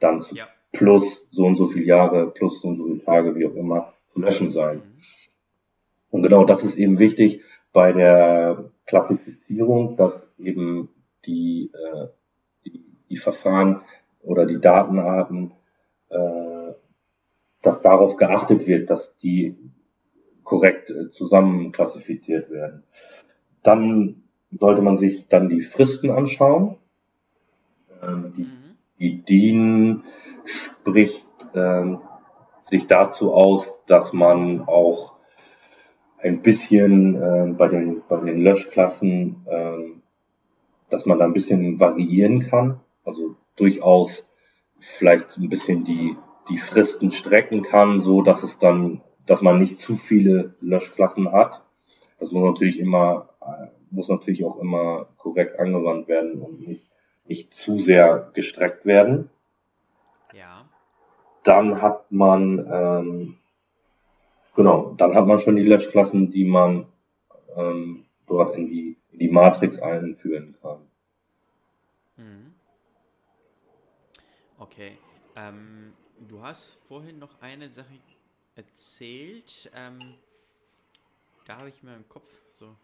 dann 0.00 0.20
zu 0.20 0.34
ja. 0.34 0.48
plus 0.72 1.24
so 1.30 1.44
und 1.44 1.54
so 1.54 1.68
viele 1.68 1.84
Jahre, 1.84 2.32
plus 2.32 2.60
so 2.60 2.68
und 2.68 2.78
so 2.78 2.86
viele 2.86 3.04
Tage, 3.04 3.36
wie 3.36 3.46
auch 3.46 3.54
immer, 3.54 3.92
zu 4.08 4.20
löschen 4.20 4.50
sein. 4.50 4.78
Mhm. 4.78 4.82
Und 6.10 6.22
genau 6.22 6.44
das 6.44 6.64
ist 6.64 6.76
eben 6.76 6.98
wichtig 6.98 7.42
bei 7.72 7.92
der 7.92 8.72
Klassifizierung, 8.86 9.96
dass 9.96 10.28
eben 10.36 10.88
die, 11.26 11.70
äh, 11.72 12.08
die, 12.66 12.84
die 13.08 13.16
Verfahren 13.16 13.82
oder 14.20 14.46
die 14.46 14.60
Datenarten, 14.60 15.52
äh, 16.08 16.72
dass 17.62 17.82
darauf 17.82 18.16
geachtet 18.16 18.66
wird, 18.66 18.90
dass 18.90 19.16
die 19.18 19.56
korrekt 20.42 20.90
äh, 20.90 21.08
zusammen 21.10 21.70
klassifiziert 21.70 22.50
werden. 22.50 22.82
Dann 23.62 24.21
sollte 24.58 24.82
man 24.82 24.96
sich 24.96 25.26
dann 25.28 25.48
die 25.48 25.62
Fristen 25.62 26.10
anschauen. 26.10 26.76
Ähm, 28.02 28.32
die, 28.36 28.48
die 28.98 29.22
DIN 29.22 30.04
spricht 30.44 31.26
ähm, 31.54 32.00
sich 32.64 32.86
dazu 32.86 33.32
aus, 33.32 33.80
dass 33.86 34.12
man 34.12 34.62
auch 34.62 35.14
ein 36.18 36.42
bisschen 36.42 37.16
äh, 37.16 37.52
bei, 37.52 37.68
den, 37.68 38.02
bei 38.08 38.20
den 38.20 38.42
Löschklassen, 38.42 39.44
äh, 39.46 39.78
dass 40.88 41.06
man 41.06 41.18
da 41.18 41.24
ein 41.24 41.32
bisschen 41.32 41.80
variieren 41.80 42.40
kann. 42.40 42.80
Also 43.04 43.36
durchaus 43.56 44.24
vielleicht 44.78 45.36
ein 45.36 45.48
bisschen 45.48 45.84
die, 45.84 46.16
die 46.48 46.58
Fristen 46.58 47.10
strecken 47.10 47.62
kann, 47.62 48.00
so 48.00 48.22
dass 48.22 48.42
es 48.42 48.58
dann, 48.58 49.02
dass 49.26 49.42
man 49.42 49.58
nicht 49.58 49.78
zu 49.78 49.96
viele 49.96 50.54
Löschklassen 50.60 51.32
hat. 51.32 51.62
Das 52.18 52.30
muss 52.30 52.44
natürlich 52.44 52.78
immer, 52.78 53.30
äh, 53.40 53.66
muss 53.92 54.08
natürlich 54.08 54.44
auch 54.44 54.58
immer 54.58 55.06
korrekt 55.16 55.58
angewandt 55.58 56.08
werden 56.08 56.40
und 56.40 56.66
nicht, 56.66 56.86
nicht 57.24 57.54
zu 57.54 57.78
sehr 57.78 58.30
gestreckt 58.34 58.86
werden. 58.86 59.30
Ja. 60.32 60.68
Dann 61.44 61.82
hat 61.82 62.10
man 62.10 62.58
ähm, 62.70 63.38
Genau, 64.54 64.94
dann 64.98 65.14
hat 65.14 65.26
man 65.26 65.38
schon 65.38 65.56
die 65.56 65.62
Löschklassen, 65.62 66.30
die 66.30 66.44
man 66.44 66.86
ähm, 67.56 68.04
dort 68.26 68.54
in 68.56 68.68
die, 68.68 68.98
in 69.10 69.18
die 69.18 69.28
Matrix 69.28 69.78
einführen 69.78 70.54
kann. 70.60 70.86
Mhm. 72.16 72.54
Okay. 74.58 74.98
Ähm, 75.36 75.94
du 76.28 76.42
hast 76.42 76.74
vorhin 76.86 77.18
noch 77.18 77.40
eine 77.40 77.70
Sache 77.70 77.94
erzählt. 78.54 79.70
Ähm, 79.74 80.14
da 81.46 81.56
habe 81.56 81.70
ich 81.70 81.82
mir 81.82 81.96
im 81.96 82.06
Kopf 82.08 82.28
so 82.50 82.76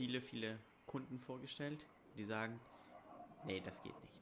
viele, 0.00 0.22
viele 0.22 0.58
Kunden 0.86 1.18
vorgestellt, 1.18 1.86
die 2.16 2.24
sagen, 2.24 2.58
nee, 3.44 3.60
das 3.60 3.82
geht 3.82 3.92
nicht. 4.00 4.14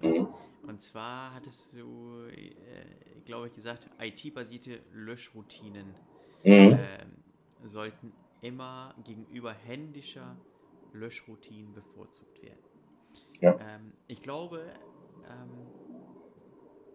Mhm. 0.00 0.28
Und 0.62 0.80
zwar 0.80 1.34
hattest 1.34 1.72
du, 1.72 2.22
äh, 2.28 3.20
glaube 3.24 3.48
ich, 3.48 3.54
gesagt, 3.56 3.90
IT-basierte 3.98 4.80
Löschroutinen 4.92 5.92
mhm. 6.44 6.72
äh, 6.72 6.78
sollten 7.64 8.12
immer 8.40 8.94
gegenüber 9.02 9.52
händischer 9.52 10.36
Löschroutinen 10.92 11.74
bevorzugt 11.74 12.40
werden. 12.40 12.62
Ja. 13.40 13.58
Ähm, 13.58 13.92
ich 14.06 14.22
glaube, 14.22 14.72
ähm, 15.28 15.66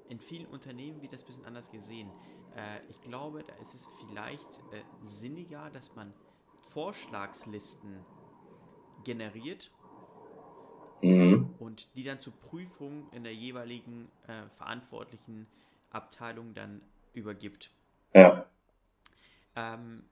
in 0.07 0.21
vielen 0.21 0.45
Unternehmen 0.45 1.01
wird 1.01 1.11
das 1.11 1.23
ein 1.23 1.27
bisschen 1.27 1.45
anders 1.45 1.69
gesehen. 1.69 2.09
Äh, 2.55 2.79
ich 2.87 3.01
glaube, 3.01 3.43
da 3.43 3.53
ist 3.55 3.73
es 3.73 3.89
vielleicht 3.99 4.59
äh, 4.71 4.81
sinniger, 5.01 5.69
dass 5.71 5.93
man 5.93 6.13
Vorschlagslisten 6.63 8.05
generiert 9.03 9.71
mhm. 11.01 11.53
und 11.59 11.89
die 11.95 12.03
dann 12.03 12.19
zur 12.19 12.33
Prüfung 12.33 13.09
in 13.11 13.23
der 13.23 13.35
jeweiligen 13.35 14.09
äh, 14.27 14.47
verantwortlichen 14.55 15.47
Abteilung 15.89 16.53
dann 16.53 16.81
übergibt. 17.13 17.71
Ja. 18.13 18.45
Ähm, 19.55 20.03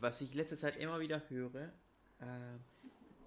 was 0.00 0.20
ich 0.20 0.34
letzte 0.34 0.56
Zeit 0.56 0.76
immer 0.76 1.00
wieder 1.00 1.22
höre, 1.28 1.72
äh, 2.20 2.58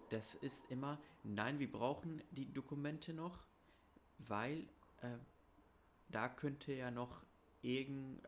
das 0.09 0.35
ist 0.35 0.69
immer, 0.69 0.99
nein, 1.23 1.59
wir 1.59 1.71
brauchen 1.71 2.21
die 2.31 2.51
Dokumente 2.53 3.13
noch, 3.13 3.39
weil 4.19 4.59
äh, 5.01 5.17
da 6.09 6.29
könnte 6.29 6.73
ja 6.73 6.91
noch 6.91 7.23
irgendein 7.61 8.21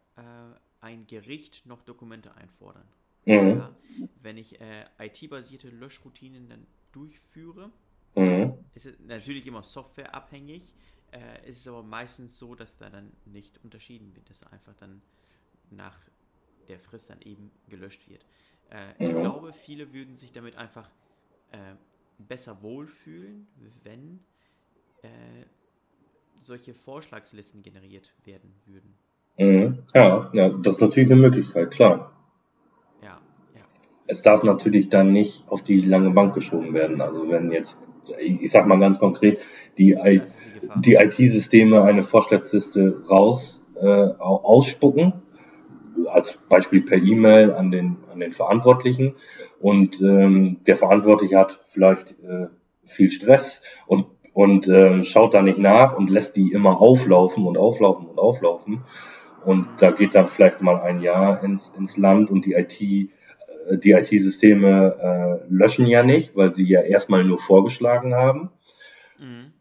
äh, 0.82 1.06
Gericht 1.08 1.66
noch 1.66 1.82
Dokumente 1.82 2.36
einfordern. 2.36 2.88
Mhm. 3.26 3.58
Ja, 3.58 3.76
wenn 4.22 4.38
ich 4.38 4.60
äh, 4.60 4.86
IT-basierte 5.00 5.70
Löschroutinen 5.70 6.50
dann 6.50 6.68
durchführe, 6.92 7.72
Mhm. 8.16 8.54
Es 8.76 8.86
ist 8.86 9.00
natürlich 9.02 9.46
immer 9.48 9.64
softwareabhängig. 9.64 10.74
äh, 11.12 11.48
ist 11.48 11.60
es 11.60 11.68
aber 11.68 11.84
meistens 11.84 12.40
so, 12.40 12.56
dass 12.56 12.78
da 12.78 12.90
dann 12.90 13.12
nicht 13.26 13.64
unterschieden 13.64 14.16
wird, 14.16 14.30
dass 14.32 14.42
einfach 14.52 14.74
dann 14.76 15.02
nach 15.70 15.96
der 16.68 16.80
Frist 16.80 17.12
dann 17.12 17.22
eben 17.22 17.52
gelöscht 17.70 18.10
wird. 18.10 18.26
Äh, 18.72 18.94
ich 18.98 19.12
glaube, 19.20 19.54
viele 19.54 19.94
würden 19.94 20.16
sich 20.16 20.32
damit 20.32 20.56
einfach 20.56 20.90
äh, 21.52 21.76
besser 22.18 22.64
wohlfühlen, 22.64 23.48
wenn 23.84 24.26
äh, 25.04 25.08
solche 26.42 26.74
Vorschlagslisten 26.74 27.62
generiert 27.62 28.12
werden 28.24 28.56
würden. 28.66 28.98
Mhm. 29.38 29.84
Ja, 29.94 30.32
ja, 30.34 30.50
das 30.50 30.76
ist 30.76 30.82
natürlich 30.82 31.12
eine 31.12 31.22
Möglichkeit, 31.22 31.70
klar. 31.70 32.12
Es 34.08 34.22
darf 34.22 34.44
natürlich 34.44 34.90
dann 34.90 35.12
nicht 35.12 35.44
auf 35.48 35.64
die 35.64 35.82
lange 35.82 36.12
Bank 36.12 36.34
geschoben 36.34 36.74
werden. 36.74 37.02
Also 37.02 37.30
wenn 37.30 37.52
jetzt, 37.52 37.78
ich 38.20 38.52
sag 38.52 38.68
mal 38.68 38.80
ganz 38.80 39.00
konkret, 39.00 39.40
die, 39.78 39.94
I 39.94 40.22
die 40.76 40.96
IT-Systeme 40.96 41.84
eine 41.84 42.04
Vorschlagsliste 42.04 43.04
raus 43.10 43.64
äh, 43.76 43.86
ausspucken, 44.20 45.14
als 46.08 46.34
Beispiel 46.50 46.82
per 46.82 46.98
E-Mail 46.98 47.54
an 47.54 47.72
den, 47.72 47.98
an 48.12 48.20
den 48.20 48.34
Verantwortlichen 48.34 49.16
und 49.60 50.02
ähm, 50.02 50.58
der 50.66 50.76
Verantwortliche 50.76 51.38
hat 51.38 51.52
vielleicht 51.52 52.12
äh, 52.24 52.48
viel 52.86 53.12
Stress 53.12 53.62
und 53.88 54.08
und 54.34 54.68
äh, 54.68 55.04
schaut 55.04 55.34
da 55.36 55.42
nicht 55.42 55.60
nach 55.60 55.96
und 55.96 56.10
lässt 56.10 56.36
die 56.36 56.52
immer 56.52 56.82
auflaufen 56.82 57.46
und 57.46 57.58
auflaufen 57.58 58.08
und 58.08 58.20
auflaufen. 58.20 58.84
Und 59.46 59.68
da 59.78 59.92
geht 59.92 60.16
dann 60.16 60.28
vielleicht 60.28 60.62
mal 60.62 60.80
ein 60.80 61.02
Jahr 61.02 61.44
ins, 61.44 61.72
ins 61.78 61.98
Land 61.98 62.32
und 62.32 62.46
die 62.46 62.54
IT, 62.54 63.12
die 63.72 63.92
IT-Systeme 63.92 65.42
äh, 65.48 65.54
löschen 65.54 65.86
ja 65.86 66.04
nicht, 66.04 66.36
weil 66.36 66.54
sie 66.54 66.66
ja 66.66 66.82
erstmal 66.82 67.24
nur 67.24 67.40
vorgeschlagen 67.40 68.14
haben. 68.16 68.50
Mhm. 69.20 69.54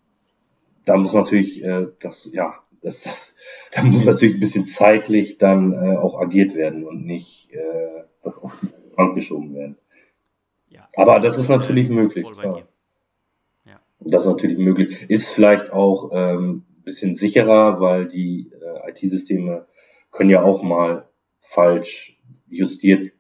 Da 0.85 0.97
muss 0.97 1.13
natürlich 1.13 1.63
äh, 1.65 1.89
das, 2.01 2.29
ja, 2.33 2.55
das, 2.83 3.03
das, 3.03 3.35
da 3.73 3.83
muss 3.83 4.05
natürlich 4.05 4.37
ein 4.37 4.41
bisschen 4.41 4.67
zeitlich 4.67 5.39
dann 5.39 5.73
äh, 5.73 5.97
auch 5.97 6.21
agiert 6.21 6.55
werden 6.55 6.85
und 6.85 7.05
nicht 7.07 7.53
äh, 7.53 8.05
das 8.23 8.39
auf 8.39 8.59
die 8.61 8.69
Bank 8.97 9.15
geschoben 9.15 9.55
werden. 9.55 9.77
Ja. 10.69 10.89
Aber 10.97 11.21
das 11.21 11.39
ist 11.39 11.49
natürlich 11.49 11.89
möglich. 11.89 12.27
Ja. 13.65 13.81
Das 14.01 14.25
ist 14.25 14.29
natürlich 14.29 14.59
möglich. 14.59 15.09
Ist 15.09 15.29
vielleicht 15.29 15.73
auch 15.73 16.11
ähm, 16.13 16.65
bisschen 16.85 17.15
sicherer, 17.15 17.81
weil 17.81 18.07
die 18.07 18.51
äh, 18.53 18.91
IT-Systeme 18.91 19.67
können 20.11 20.31
ja 20.31 20.43
auch 20.43 20.63
mal 20.63 21.09
falsch 21.41 22.19
justiert 22.49 23.13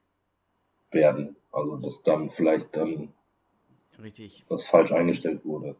werden. 0.94 1.36
Also 1.52 1.76
dass 1.76 2.02
dann 2.02 2.30
vielleicht 2.30 2.74
dann 2.76 3.12
Richtig. 4.00 4.44
was 4.48 4.64
falsch 4.66 4.92
eingestellt 4.92 5.44
wurde. 5.44 5.76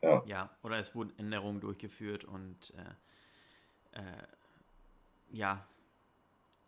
Ja. 0.00 0.22
ja, 0.26 0.50
oder 0.62 0.78
es 0.78 0.94
wurden 0.94 1.12
Änderungen 1.18 1.60
durchgeführt 1.60 2.24
und 2.24 2.72
äh, 3.94 3.98
äh, 3.98 4.02
ja, 5.30 5.66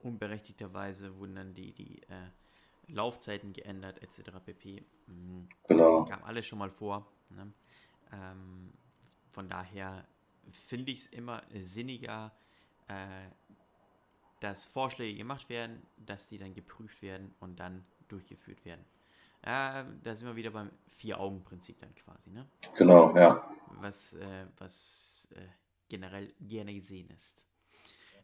unberechtigterweise 0.02 1.16
wurden 1.18 1.36
dann 1.36 1.54
die, 1.54 1.72
die 1.72 2.02
äh, 2.02 2.30
Laufzeiten 2.88 3.52
geändert, 3.52 4.02
etc. 4.02 4.32
pp. 4.44 4.82
Mhm. 5.06 5.48
Genau. 5.68 6.04
Kam 6.04 6.24
alles 6.24 6.46
schon 6.46 6.58
mal 6.58 6.70
vor. 6.70 7.06
Ne? 7.30 7.52
Ähm, 8.12 8.72
von 9.30 9.48
daher 9.48 10.04
finde 10.50 10.90
ich 10.90 11.00
es 11.00 11.06
immer 11.06 11.42
sinniger, 11.54 12.32
äh, 12.88 13.28
dass 14.40 14.66
Vorschläge 14.66 15.16
gemacht 15.16 15.49
werden, 15.49 15.82
dass 15.97 16.28
die 16.28 16.38
dann 16.38 16.54
geprüft 16.54 17.02
werden 17.02 17.35
und 17.40 17.61
dann 17.61 17.85
durchgeführt 18.09 18.64
werden. 18.64 18.85
Äh, 19.42 19.85
da 20.02 20.14
sind 20.14 20.26
wir 20.26 20.37
wieder 20.37 20.50
beim 20.50 20.70
Vier-Augen-Prinzip 20.88 21.78
dann 21.80 21.94
quasi, 21.94 22.30
ne? 22.30 22.47
Genau, 22.75 23.16
ja. 23.16 23.50
Was, 23.80 24.14
äh, 24.14 24.47
was 24.59 25.28
äh, 25.35 25.47
generell 25.88 26.35
gerne 26.40 26.75
gesehen 26.75 27.09
ist. 27.11 27.44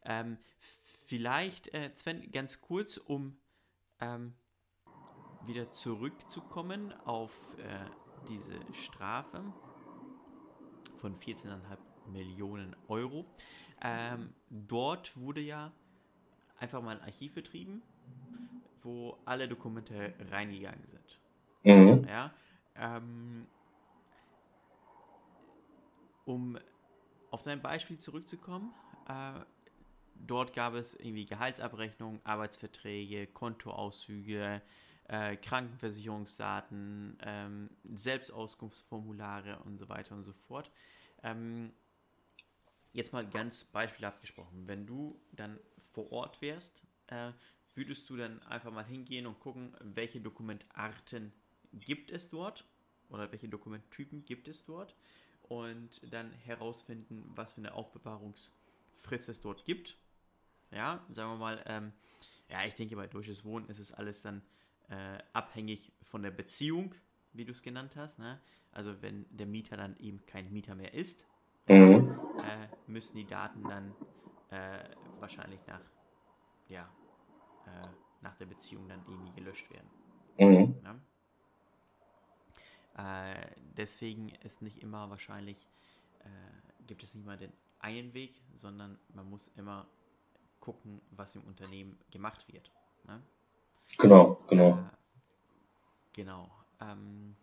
Ähm, 0.05 0.39
vielleicht, 0.61 1.73
äh, 1.75 1.91
Sven, 1.95 2.31
ganz 2.33 2.61
kurz, 2.61 2.97
um 2.99 3.39
ähm, 4.01 4.35
wieder 5.47 5.71
zurückzukommen 5.71 6.93
auf 7.05 7.57
äh, 7.59 7.79
diese 8.29 8.55
Strafe 8.73 9.43
von 10.97 11.19
14,5 11.19 11.59
Millionen 12.09 12.77
Euro. 12.89 13.27
Ähm, 13.83 14.35
dort 14.51 15.17
wurde 15.17 15.41
ja 15.41 15.73
einfach 16.59 16.83
mal 16.83 16.97
ein 16.97 17.03
Archiv 17.03 17.35
betrieben, 17.35 17.83
wo 18.83 19.17
alle 19.25 19.49
Dokumente 19.49 20.15
reingegangen 20.31 20.85
sind. 20.85 21.21
Mhm. 21.65 22.07
Ja, 22.09 22.33
ähm, 22.77 23.47
um 26.25 26.59
auf 27.31 27.43
dein 27.43 27.61
Beispiel 27.61 27.99
zurückzukommen, 27.99 28.73
äh, 29.09 29.41
dort 30.15 30.53
gab 30.55 30.75
es 30.75 30.95
irgendwie 30.95 31.27
Gehaltsabrechnungen, 31.27 32.21
Arbeitsverträge, 32.25 33.27
Kontoauszüge, 33.27 34.63
äh, 35.09 35.37
Krankenversicherungsdaten, 35.37 37.19
ähm, 37.23 37.71
Selbstauskunftsformulare 37.85 39.59
und 39.65 39.79
so 39.79 39.89
weiter 39.89 40.15
und 40.15 40.25
so 40.25 40.33
fort. 40.33 40.71
Ähm, 41.23 41.73
jetzt 42.97 43.13
mal 43.13 43.29
ganz 43.29 43.65
beispielhaft 43.65 44.23
gesprochen, 44.23 44.67
wenn 44.67 44.87
du 44.87 45.21
dann 45.33 45.61
vor 45.93 46.11
Ort 46.13 46.41
wärst, 46.41 46.83
äh, 47.09 47.33
würdest 47.75 48.09
du 48.09 48.17
dann 48.17 48.43
einfach 48.45 48.73
mal 48.73 48.87
hingehen 48.87 49.27
und 49.27 49.39
gucken, 49.39 49.77
welche 49.81 50.21
Dokumentarten 50.21 51.33
gibt 51.73 52.11
es 52.11 52.31
dort 52.31 52.65
oder 53.11 53.31
welche 53.31 53.49
Dokumenttypen 53.49 54.25
gibt 54.25 54.49
es 54.49 54.65
dort 54.65 54.97
und 55.43 56.01
dann 56.11 56.33
herausfinden, 56.33 57.23
was 57.35 57.53
für 57.53 57.59
eine 57.59 57.75
Aufbewahrungsfrist 57.75 59.29
es 59.29 59.43
dort 59.43 59.67
gibt. 59.67 59.99
Ja, 60.71 61.05
sagen 61.13 61.33
wir 61.33 61.37
mal, 61.37 61.63
ähm, 61.67 61.93
ja, 62.49 62.65
ich 62.65 62.75
denke, 62.75 62.97
bei 62.97 63.07
Durches 63.07 63.45
Wohnen 63.45 63.69
ist 63.69 63.79
es 63.79 63.93
alles 63.93 64.23
dann 64.23 64.41
äh, 64.89 65.19
abhängig 65.35 65.93
von 66.01 66.23
der 66.23 66.31
Beziehung, 66.31 66.95
wie 67.35 67.45
du 67.45 67.53
es 67.53 67.63
genannt 67.63 67.95
hast. 67.95 68.19
Ne? 68.19 68.41
Also 68.73 69.03
wenn 69.03 69.27
der 69.37 69.47
Mieter 69.47 69.77
dann 69.77 69.99
eben 69.99 70.25
kein 70.25 70.51
Mieter 70.51 70.75
mehr 70.75 70.95
ist, 70.95 71.27
mhm. 71.67 72.19
äh, 72.39 72.69
müssen 72.87 73.17
die 73.17 73.27
Daten 73.27 73.63
dann 73.65 73.95
äh, 74.51 74.85
wahrscheinlich 75.21 75.61
nach, 75.67 75.81
ja, 76.69 76.89
äh, 77.67 77.89
nach 78.23 78.37
der 78.37 78.47
Beziehung 78.47 78.89
dann 78.89 79.03
irgendwie 79.07 79.33
gelöscht 79.33 79.69
werden. 79.71 79.91
Mhm. 80.39 80.77
Ne? 80.83 81.01
Äh, 82.97 83.51
deswegen 83.77 84.31
ist 84.43 84.63
nicht 84.63 84.83
immer 84.83 85.11
wahrscheinlich, 85.11 85.67
äh, 86.21 86.85
gibt 86.87 87.03
es 87.03 87.15
nicht 87.15 87.27
mal 87.27 87.37
den 87.37 87.53
einen 87.81 88.15
Weg, 88.15 88.41
sondern 88.55 88.99
man 89.15 89.29
muss 89.29 89.49
immer 89.57 89.87
gucken, 90.61 91.01
was 91.11 91.37
im 91.37 91.43
Unternehmen 91.43 91.99
gemacht 92.11 92.47
wird. 92.53 92.71
Ne? 93.05 93.23
Genau, 93.99 94.43
genau. 94.49 94.71
Äh, 94.71 94.83
genau. 96.13 96.51
Ähm, 96.81 97.37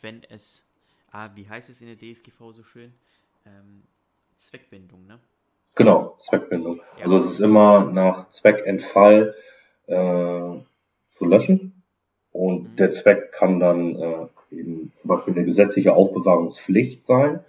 wenn 0.00 0.22
es, 0.24 0.64
ah, 1.10 1.28
wie 1.34 1.48
heißt 1.48 1.70
es 1.70 1.80
in 1.80 1.88
der 1.88 1.98
DSGV 1.98 2.52
so 2.52 2.62
schön? 2.62 2.94
Ähm, 3.46 3.82
Zweckbindung, 4.36 5.06
ne? 5.06 5.18
Genau, 5.74 6.16
Zweckbindung. 6.18 6.80
Ja. 6.98 7.04
Also 7.04 7.16
es 7.16 7.26
ist 7.26 7.40
immer 7.40 7.90
nach 7.90 8.30
Zweckentfall 8.30 9.34
äh, 9.86 9.94
zu 11.10 11.24
löschen 11.24 11.82
und 12.32 12.72
mhm. 12.72 12.76
der 12.76 12.92
Zweck 12.92 13.32
kann 13.32 13.60
dann 13.60 13.96
äh, 13.96 14.26
eben 14.50 14.92
zum 14.96 15.08
Beispiel 15.08 15.34
eine 15.34 15.44
gesetzliche 15.44 15.94
Aufbewahrungspflicht 15.94 17.04
sein, 17.06 17.40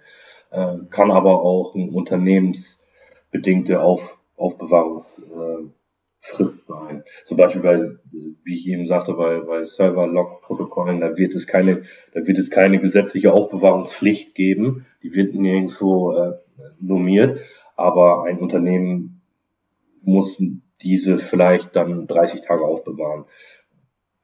äh, 0.50 0.76
kann 0.90 1.10
aber 1.10 1.42
auch 1.42 1.74
eine 1.74 1.90
unternehmensbedingte 1.90 3.80
Auf, 3.80 4.18
Aufbewahrungsfrist 4.36 5.72
äh, 6.38 6.44
sein. 6.66 7.04
Zum 7.24 7.36
Beispiel 7.36 7.62
bei, 7.62 7.90
wie 8.44 8.54
ich 8.54 8.66
eben 8.68 8.86
sagte, 8.86 9.14
bei, 9.14 9.40
bei 9.40 9.64
Server-Log-Protokollen, 9.64 11.00
da 11.00 11.16
wird 11.16 11.34
es 11.34 11.46
keine, 11.46 11.82
da 12.12 12.26
wird 12.26 12.38
es 12.38 12.50
keine 12.50 12.78
gesetzliche 12.78 13.32
Aufbewahrungspflicht 13.32 14.34
geben. 14.34 14.86
Die 15.02 15.14
wird 15.14 15.34
nirgendwo 15.34 16.12
äh, 16.12 16.32
normiert, 16.80 17.40
aber 17.76 18.24
ein 18.24 18.38
Unternehmen 18.38 19.22
muss 20.02 20.40
diese 20.82 21.18
vielleicht 21.18 21.76
dann 21.76 22.06
30 22.06 22.42
Tage 22.42 22.64
aufbewahren. 22.64 23.24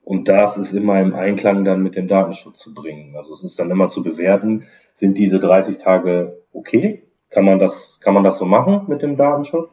Und 0.03 0.29
das 0.29 0.57
ist 0.57 0.73
immer 0.73 1.01
im 1.01 1.15
Einklang 1.15 1.65
dann 1.65 1.83
mit 1.83 1.95
dem 1.95 2.09
Datenschutz 2.09 2.59
zu 2.59 2.73
bringen. 2.73 3.15
Also 3.15 3.35
es 3.35 3.45
ist 3.45 3.59
dann 3.59 3.71
immer 3.71 3.91
zu 3.91 4.03
bewerten, 4.03 4.65
sind 4.95 5.19
diese 5.19 5.39
30 5.39 5.77
Tage 5.77 6.43
okay? 6.53 7.03
Kann 7.31 7.45
man 7.45 7.59
das, 7.59 7.99
kann 8.01 8.15
man 8.15 8.25
das 8.25 8.39
so 8.39 8.47
machen 8.47 8.85
mit 8.89 9.03
dem 9.03 9.17
Datenschutz? 9.17 9.69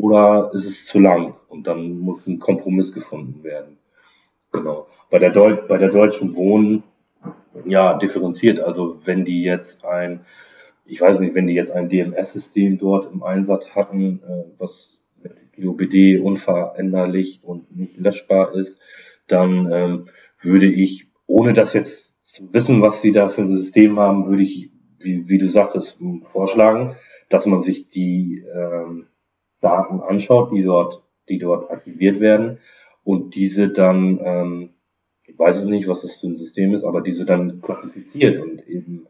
Oder 0.00 0.50
ist 0.52 0.64
es 0.64 0.84
zu 0.84 1.00
lang? 1.00 1.34
Und 1.48 1.66
dann 1.66 1.98
muss 1.98 2.26
ein 2.26 2.38
Kompromiss 2.38 2.92
gefunden 2.92 3.42
werden. 3.42 3.78
Genau. 4.52 4.86
Bei 5.10 5.18
der, 5.18 5.30
Deu 5.30 5.56
bei 5.56 5.76
der 5.76 5.88
Deutschen 5.88 6.34
Wohnen, 6.36 6.84
ja, 7.64 7.94
differenziert. 7.94 8.60
Also 8.60 9.04
wenn 9.06 9.24
die 9.24 9.42
jetzt 9.42 9.84
ein, 9.84 10.20
ich 10.86 11.00
weiß 11.00 11.18
nicht, 11.18 11.34
wenn 11.34 11.48
die 11.48 11.54
jetzt 11.54 11.72
ein 11.72 11.88
DMS-System 11.88 12.78
dort 12.78 13.12
im 13.12 13.22
Einsatz 13.22 13.70
hatten, 13.70 14.20
äh, 14.22 14.44
was 14.58 15.00
mit 15.20 15.32
GOBD 15.56 16.20
unveränderlich 16.20 17.40
und 17.42 17.76
nicht 17.76 17.98
löschbar 17.98 18.54
ist, 18.54 18.78
dann 19.26 19.70
ähm, 19.72 20.04
würde 20.40 20.66
ich, 20.66 21.08
ohne 21.26 21.54
das 21.54 21.72
jetzt 21.72 22.14
zu 22.22 22.52
wissen, 22.52 22.82
was 22.82 23.02
sie 23.02 23.12
da 23.12 23.28
für 23.28 23.42
ein 23.42 23.50
System 23.50 23.98
haben, 23.98 24.28
würde 24.28 24.44
ich 24.44 24.70
wie, 25.00 25.28
wie 25.28 25.38
du 25.38 25.48
sagtest, 25.48 25.98
vorschlagen, 26.22 26.96
dass 27.28 27.46
man 27.46 27.62
sich 27.62 27.88
die 27.90 28.44
ähm, 28.54 29.06
Daten 29.60 30.00
anschaut, 30.00 30.52
die 30.52 30.62
dort, 30.62 31.02
die 31.28 31.38
dort 31.38 31.70
aktiviert 31.70 32.20
werden 32.20 32.58
und 33.04 33.34
diese 33.34 33.68
dann, 33.68 34.20
ähm, 34.22 34.70
ich 35.26 35.38
weiß 35.38 35.58
es 35.58 35.64
nicht, 35.64 35.88
was 35.88 36.02
das 36.02 36.16
für 36.16 36.26
ein 36.28 36.36
System 36.36 36.74
ist, 36.74 36.84
aber 36.84 37.00
diese 37.00 37.24
dann 37.24 37.60
klassifiziert 37.60 38.40
und 38.40 38.66
eben 38.66 39.06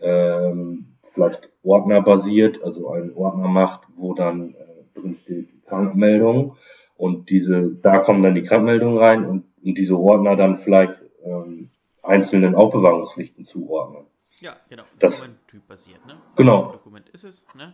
ähm, 0.00 0.94
vielleicht 1.02 1.50
ordnerbasiert, 1.62 2.62
also 2.62 2.90
einen 2.90 3.12
Ordner 3.14 3.48
macht, 3.48 3.82
wo 3.96 4.14
dann 4.14 4.54
äh, 4.54 4.98
drin 5.00 5.14
steht 5.14 5.48
Krankmeldung 5.66 6.56
und 6.96 7.30
diese, 7.30 7.70
da 7.82 7.98
kommen 7.98 8.22
dann 8.22 8.34
die 8.34 8.42
Krankmeldungen 8.42 8.98
rein 8.98 9.24
und, 9.26 9.44
und 9.62 9.78
diese 9.78 9.96
Ordner 9.98 10.36
dann 10.36 10.56
vielleicht 10.58 10.94
ähm, 11.24 11.70
einzelnen 12.02 12.54
Aufbewahrungspflichten 12.54 13.44
zuordnen. 13.44 14.04
Ja, 14.40 14.56
genau. 14.68 14.84
Das- 15.00 15.16
Dokumenttyp 15.16 15.66
basiert, 15.66 16.06
ne? 16.06 16.16
Genau. 16.36 16.60
Für 16.60 16.66
ein 16.68 16.72
Dokument 16.72 17.08
ist 17.10 17.24
es, 17.24 17.46
ne? 17.56 17.72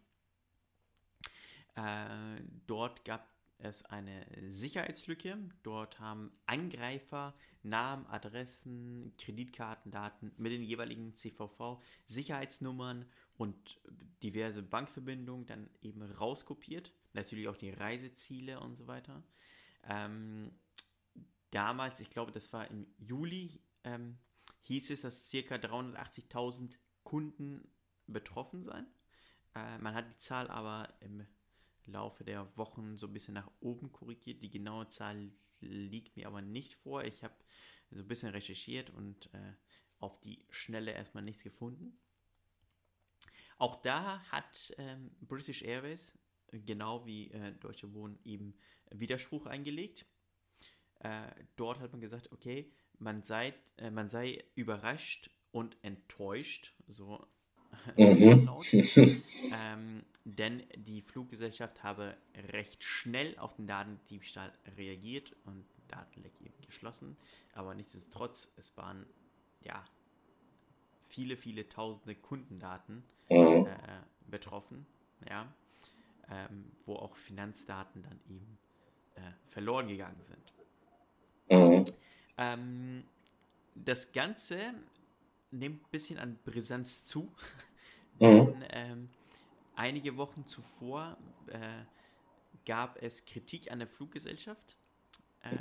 Äh, 1.74 2.42
dort 2.66 3.04
gab 3.04 3.28
es 3.58 3.84
eine 3.84 4.26
Sicherheitslücke. 4.50 5.36
Dort 5.62 5.98
haben 6.00 6.32
Angreifer 6.46 7.34
Namen, 7.62 8.06
Adressen, 8.06 9.12
Kreditkartendaten 9.18 10.32
mit 10.36 10.52
den 10.52 10.62
jeweiligen 10.62 11.14
CVV, 11.14 11.82
Sicherheitsnummern 12.06 13.04
und 13.36 13.80
diverse 14.22 14.62
Bankverbindungen 14.62 15.46
dann 15.46 15.68
eben 15.82 16.02
rauskopiert. 16.02 16.92
Natürlich 17.12 17.48
auch 17.48 17.56
die 17.56 17.70
Reiseziele 17.70 18.60
und 18.60 18.76
so 18.76 18.86
weiter. 18.86 19.22
Ähm, 19.84 20.52
damals, 21.50 22.00
ich 22.00 22.10
glaube, 22.10 22.32
das 22.32 22.52
war 22.52 22.70
im 22.70 22.86
Juli, 22.98 23.60
ähm, 23.84 24.18
hieß 24.62 24.90
es, 24.90 25.02
dass 25.02 25.30
ca. 25.30 25.54
380.000 25.56 26.74
Kunden 27.02 27.70
betroffen 28.06 28.62
seien. 28.62 28.86
Äh, 29.54 29.78
man 29.78 29.94
hat 29.94 30.08
die 30.08 30.16
Zahl 30.16 30.48
aber 30.48 30.92
im 31.00 31.26
Laufe 31.86 32.24
der 32.24 32.54
Wochen 32.56 32.96
so 32.96 33.06
ein 33.06 33.12
bisschen 33.12 33.34
nach 33.34 33.50
oben 33.60 33.92
korrigiert. 33.92 34.42
Die 34.42 34.50
genaue 34.50 34.88
Zahl 34.88 35.30
liegt 35.60 36.16
mir 36.16 36.26
aber 36.26 36.42
nicht 36.42 36.74
vor. 36.74 37.04
Ich 37.04 37.24
habe 37.24 37.34
so 37.90 38.00
ein 38.00 38.08
bisschen 38.08 38.30
recherchiert 38.30 38.90
und 38.90 39.32
äh, 39.32 39.54
auf 39.98 40.20
die 40.20 40.44
Schnelle 40.50 40.92
erstmal 40.92 41.22
nichts 41.22 41.42
gefunden. 41.42 41.98
Auch 43.56 43.82
da 43.82 44.20
hat 44.30 44.74
ähm, 44.78 45.10
British 45.20 45.62
Airways, 45.62 46.16
genau 46.52 47.06
wie 47.06 47.30
äh, 47.30 47.52
Deutsche 47.60 47.92
Wohnen, 47.94 48.18
eben 48.24 48.54
Widerspruch 48.90 49.46
eingelegt. 49.46 50.06
Äh, 51.00 51.28
dort 51.56 51.80
hat 51.80 51.92
man 51.92 52.00
gesagt, 52.00 52.32
okay, 52.32 52.70
man 52.98 53.22
sei, 53.22 53.54
äh, 53.76 53.90
man 53.90 54.08
sei 54.08 54.44
überrascht 54.54 55.30
und 55.52 55.76
enttäuscht, 55.82 56.74
so 56.88 57.26
Mhm. 57.98 58.40
laut, 58.40 58.76
ähm, 59.50 60.04
denn 60.24 60.64
die 60.76 61.02
Fluggesellschaft 61.02 61.82
habe 61.82 62.16
recht 62.52 62.84
schnell 62.84 63.38
auf 63.38 63.56
den 63.56 63.66
Datendiebstahl 63.66 64.52
reagiert 64.76 65.36
und 65.44 65.66
Datenleck 65.88 66.40
eben 66.40 66.60
geschlossen. 66.66 67.16
Aber 67.52 67.74
nichtsdestotrotz, 67.74 68.52
es 68.56 68.76
waren 68.76 69.06
ja 69.60 69.84
viele, 71.06 71.36
viele 71.36 71.68
tausende 71.68 72.14
Kundendaten 72.14 73.04
Mhm. 73.30 73.64
äh, 73.64 74.00
betroffen, 74.26 74.86
ja, 75.28 75.52
ähm, 76.30 76.70
wo 76.86 76.96
auch 76.96 77.16
Finanzdaten 77.16 78.02
dann 78.02 78.20
eben 78.28 78.58
äh, 79.16 79.20
verloren 79.48 79.88
gegangen 79.88 80.22
sind. 80.22 80.52
Mhm. 81.50 81.84
Ähm, 82.36 83.04
das 83.74 84.12
Ganze 84.12 84.58
nimmt 85.50 85.82
ein 85.82 85.90
bisschen 85.90 86.18
an 86.18 86.38
Brisanz 86.44 87.04
zu, 87.04 87.32
Mhm. 88.20 88.46
denn 88.46 88.64
ähm, 88.70 89.08
einige 89.76 90.16
Wochen 90.16 90.44
zuvor 90.44 91.16
äh, 91.46 91.84
gab 92.66 93.00
es 93.02 93.24
Kritik 93.24 93.70
an 93.70 93.78
der 93.78 93.88
Fluggesellschaft. 93.88 94.76
Äh, 95.42 95.56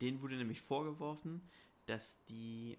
denen 0.00 0.22
wurde 0.22 0.36
nämlich 0.36 0.60
vorgeworfen, 0.60 1.42
dass 1.86 2.24
die 2.26 2.78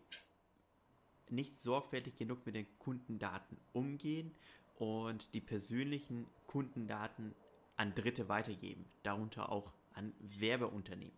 nicht 1.29 1.59
sorgfältig 1.59 2.15
genug 2.15 2.45
mit 2.45 2.55
den 2.55 2.67
Kundendaten 2.79 3.57
umgehen 3.73 4.33
und 4.79 5.33
die 5.33 5.41
persönlichen 5.41 6.25
Kundendaten 6.47 7.35
an 7.75 7.93
Dritte 7.93 8.27
weitergeben, 8.27 8.85
darunter 9.03 9.51
auch 9.51 9.71
an 9.93 10.13
Werbeunternehmen. 10.19 11.17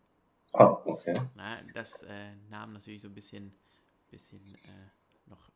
Ah, 0.53 0.77
okay. 0.85 1.13
Na, 1.35 1.61
das 1.73 2.03
äh, 2.03 2.35
nahm 2.49 2.73
natürlich 2.73 3.01
so 3.01 3.07
ein 3.07 3.13
bisschen, 3.13 3.53
bisschen 4.09 4.55
äh, 4.55 5.29
noch, 5.29 5.49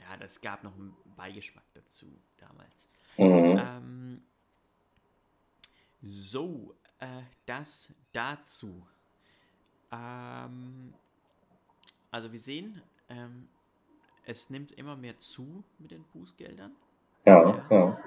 ja, 0.00 0.16
das 0.18 0.40
gab 0.40 0.62
noch 0.62 0.74
einen 0.74 0.94
Beigeschmack 1.16 1.64
dazu 1.72 2.06
damals. 2.36 2.88
Mhm. 3.16 3.58
Ähm, 3.58 4.22
so, 6.02 6.74
äh, 6.98 7.22
das 7.46 7.92
dazu. 8.12 8.86
Ähm, 9.90 10.94
also 12.10 12.30
wir 12.30 12.40
sehen, 12.40 12.82
ähm, 13.08 13.48
es 14.26 14.50
nimmt 14.50 14.72
immer 14.72 14.96
mehr 14.96 15.18
zu 15.18 15.64
mit 15.78 15.90
den 15.90 16.04
Bußgeldern. 16.04 16.72
Ja, 17.24 17.66
ja. 17.70 17.98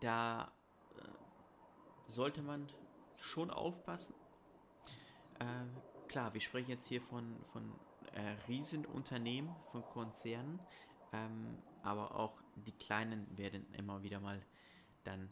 Da 0.00 0.52
äh, 0.96 1.02
sollte 2.08 2.42
man 2.42 2.68
schon 3.18 3.50
aufpassen. 3.50 4.14
Äh, 5.38 6.08
klar, 6.08 6.32
wir 6.34 6.40
sprechen 6.40 6.70
jetzt 6.70 6.86
hier 6.86 7.00
von, 7.00 7.36
von 7.52 7.72
äh, 8.12 8.36
Riesenunternehmen, 8.48 9.54
von 9.70 9.82
Konzernen, 9.82 10.60
ähm, 11.12 11.58
aber 11.82 12.14
auch 12.16 12.40
die 12.54 12.72
kleinen 12.72 13.26
werden 13.36 13.66
immer 13.74 14.02
wieder 14.02 14.20
mal 14.20 14.42
dann 15.04 15.30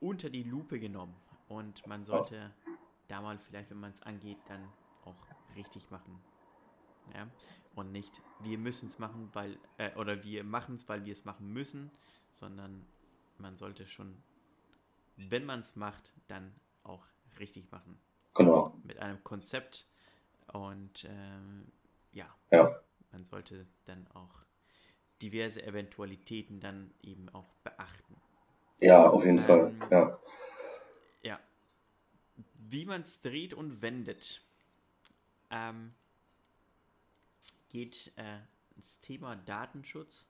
unter 0.00 0.30
die 0.30 0.42
Lupe 0.42 0.78
genommen. 0.78 1.14
Und 1.48 1.86
man 1.86 2.04
sollte 2.04 2.52
da 3.08 3.20
mal 3.20 3.38
vielleicht, 3.38 3.70
wenn 3.70 3.80
man 3.80 3.90
es 3.92 4.02
angeht, 4.02 4.38
dann 4.46 4.68
auch 5.04 5.16
richtig 5.56 5.90
machen. 5.90 6.20
Ja? 7.14 7.28
Und 7.74 7.92
nicht, 7.92 8.20
wir 8.40 8.58
müssen 8.58 8.88
es 8.88 8.98
machen, 8.98 9.30
weil, 9.32 9.58
äh, 9.78 9.94
oder 9.96 10.22
wir 10.22 10.44
machen 10.44 10.76
es, 10.76 10.88
weil 10.88 11.04
wir 11.04 11.12
es 11.12 11.24
machen 11.24 11.52
müssen, 11.52 11.90
sondern 12.32 12.86
man 13.40 13.56
sollte 13.56 13.86
schon, 13.86 14.22
wenn 15.16 15.44
man 15.44 15.60
es 15.60 15.76
macht, 15.76 16.12
dann 16.28 16.54
auch 16.82 17.04
richtig 17.38 17.70
machen. 17.72 17.98
Genau. 18.34 18.78
Mit 18.84 18.98
einem 18.98 19.22
Konzept 19.24 19.86
und 20.52 21.04
ähm, 21.08 21.70
ja, 22.12 22.28
Ja. 22.50 22.80
man 23.12 23.24
sollte 23.24 23.66
dann 23.86 24.06
auch 24.14 24.42
diverse 25.22 25.62
Eventualitäten 25.62 26.60
dann 26.60 26.92
eben 27.02 27.28
auch 27.30 27.52
beachten. 27.64 28.16
Ja, 28.80 29.08
auf 29.08 29.24
jeden 29.24 29.40
Fall. 29.40 29.68
Ähm, 29.80 29.88
Ja. 29.90 30.18
Ja. 31.22 31.40
Wie 32.54 32.84
man 32.86 33.02
es 33.02 33.20
dreht 33.20 33.52
und 33.52 33.82
wendet, 33.82 34.42
ähm, 35.50 35.92
geht 37.68 38.12
äh, 38.16 38.38
das 38.76 39.00
Thema 39.00 39.36
Datenschutz 39.36 40.28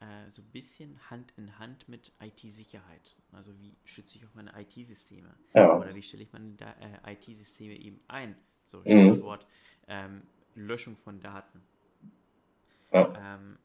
äh, 0.00 0.30
so 0.30 0.42
ein 0.42 0.50
bisschen 0.50 0.98
Hand 1.10 1.32
in 1.36 1.58
Hand 1.58 1.88
mit 1.88 2.12
IT-Sicherheit. 2.20 3.16
Also 3.32 3.58
wie 3.58 3.76
schütze 3.84 4.18
ich 4.18 4.26
auch 4.26 4.34
meine 4.34 4.52
IT-Systeme? 4.60 5.34
Ja. 5.54 5.78
Oder 5.78 5.94
wie 5.94 6.02
stelle 6.02 6.22
ich 6.22 6.32
meine 6.32 6.54
äh, 6.60 7.12
IT-Systeme 7.14 7.74
eben 7.76 8.00
ein? 8.08 8.36
So 8.66 8.78
Mhm. 8.78 9.14
Stichwort 9.14 9.46
ähm, 9.88 10.22
Löschung 10.54 10.96
von 10.96 11.20
Daten. 11.20 11.62
Ja. 12.92 13.36
Ähm, 13.36 13.58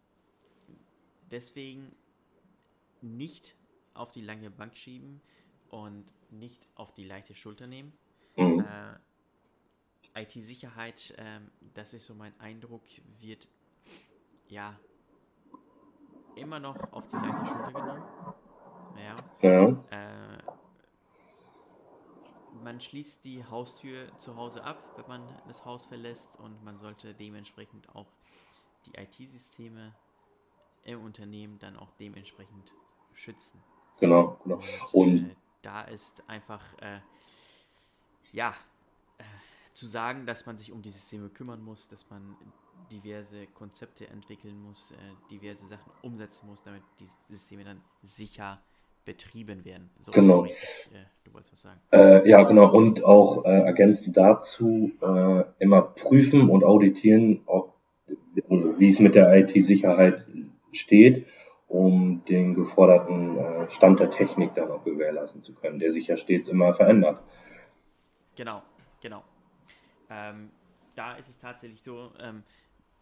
deswegen 1.31 1.95
nicht 3.01 3.55
auf 3.93 4.11
die 4.11 4.21
lange 4.21 4.49
Bank 4.49 4.75
schieben 4.75 5.21
und 5.69 6.05
nicht 6.29 6.67
auf 6.75 6.93
die 6.93 7.03
leichte 7.03 7.35
Schulter 7.35 7.67
nehmen. 7.67 7.93
Mhm. 8.35 8.59
Äh, 8.59 10.23
IT-Sicherheit, 10.23 11.13
ähm, 11.17 11.51
das 11.73 11.93
ist 11.93 12.05
so 12.05 12.13
mein 12.13 12.37
Eindruck, 12.39 12.83
wird 13.19 13.47
ja 14.49 14.77
immer 16.35 16.59
noch 16.59 16.77
auf 16.93 17.07
die 17.07 17.15
leichte 17.15 17.45
Schulter 17.45 17.71
genommen. 17.73 18.03
Ja, 18.97 19.15
Ja. 19.41 19.67
äh, 19.91 20.37
man 22.63 22.79
schließt 22.79 23.23
die 23.23 23.43
Haustür 23.45 24.15
zu 24.17 24.35
Hause 24.35 24.63
ab, 24.63 24.77
wenn 24.97 25.07
man 25.07 25.41
das 25.47 25.65
Haus 25.65 25.85
verlässt 25.85 26.37
und 26.39 26.63
man 26.63 26.77
sollte 26.77 27.13
dementsprechend 27.13 27.93
auch 27.95 28.07
die 28.85 28.95
IT-Systeme 28.99 29.93
im 30.83 31.03
Unternehmen 31.03 31.59
dann 31.59 31.77
auch 31.77 31.91
dementsprechend 31.99 32.73
schützen. 33.13 33.61
Genau, 33.99 34.37
genau. 34.43 34.59
Und, 34.91 35.19
Und 35.19 35.29
äh, 35.29 35.35
da 35.61 35.81
ist 35.83 36.27
einfach, 36.27 36.61
äh, 36.79 36.99
ja, 38.31 38.53
äh, 39.17 39.23
zu 39.73 39.85
sagen, 39.87 40.25
dass 40.25 40.45
man 40.45 40.57
sich 40.57 40.71
um 40.71 40.81
die 40.81 40.91
Systeme 40.91 41.29
kümmern 41.29 41.63
muss, 41.63 41.87
dass 41.87 42.09
man 42.09 42.35
diverse 42.91 43.47
Konzepte 43.47 44.07
entwickeln 44.07 44.61
muss, 44.61 44.91
äh, 44.91 44.95
diverse 45.29 45.67
Sachen 45.67 45.91
umsetzen 46.01 46.47
muss, 46.47 46.61
damit 46.63 46.83
die 46.99 47.07
Systeme 47.29 47.63
dann 47.63 47.81
sicher 48.03 48.59
betrieben 49.05 49.65
werden. 49.65 49.89
So, 50.01 50.11
Genau. 50.11 50.35
sorry, 50.37 50.49
ich, 50.49 50.95
äh, 50.95 51.05
du 51.23 51.33
wolltest 51.33 51.53
was 51.53 51.61
sagen. 51.61 51.79
Äh, 51.91 52.29
ja, 52.29 52.43
genau. 52.43 52.71
Und 52.71 53.03
auch 53.03 53.45
äh, 53.45 53.49
ergänzend 53.49 54.15
dazu 54.15 54.91
äh, 55.01 55.43
immer 55.59 55.81
prüfen 55.81 56.49
und 56.49 56.63
auditieren, 56.63 57.41
ob, 57.45 57.73
wie 58.35 58.87
es 58.87 58.99
mit 58.99 59.15
der 59.15 59.35
IT-Sicherheit 59.35 60.25
steht, 60.71 61.25
um 61.67 62.23
den 62.25 62.53
geforderten 62.53 63.37
äh, 63.37 63.71
Stand 63.71 63.99
der 63.99 64.11
Technik 64.11 64.53
dann 64.55 64.69
auch 64.69 64.83
gewährleisten 64.83 65.41
zu 65.41 65.53
können, 65.53 65.79
der 65.79 65.91
sich 65.91 66.07
ja 66.07 66.17
stets 66.17 66.47
immer 66.47 66.73
verändert. 66.73 67.23
Genau, 68.35 68.61
genau. 69.01 69.23
Ähm, 70.09 70.51
da 70.95 71.15
ist 71.15 71.29
es 71.29 71.39
tatsächlich 71.39 71.81
so, 71.81 72.11
ähm, 72.19 72.43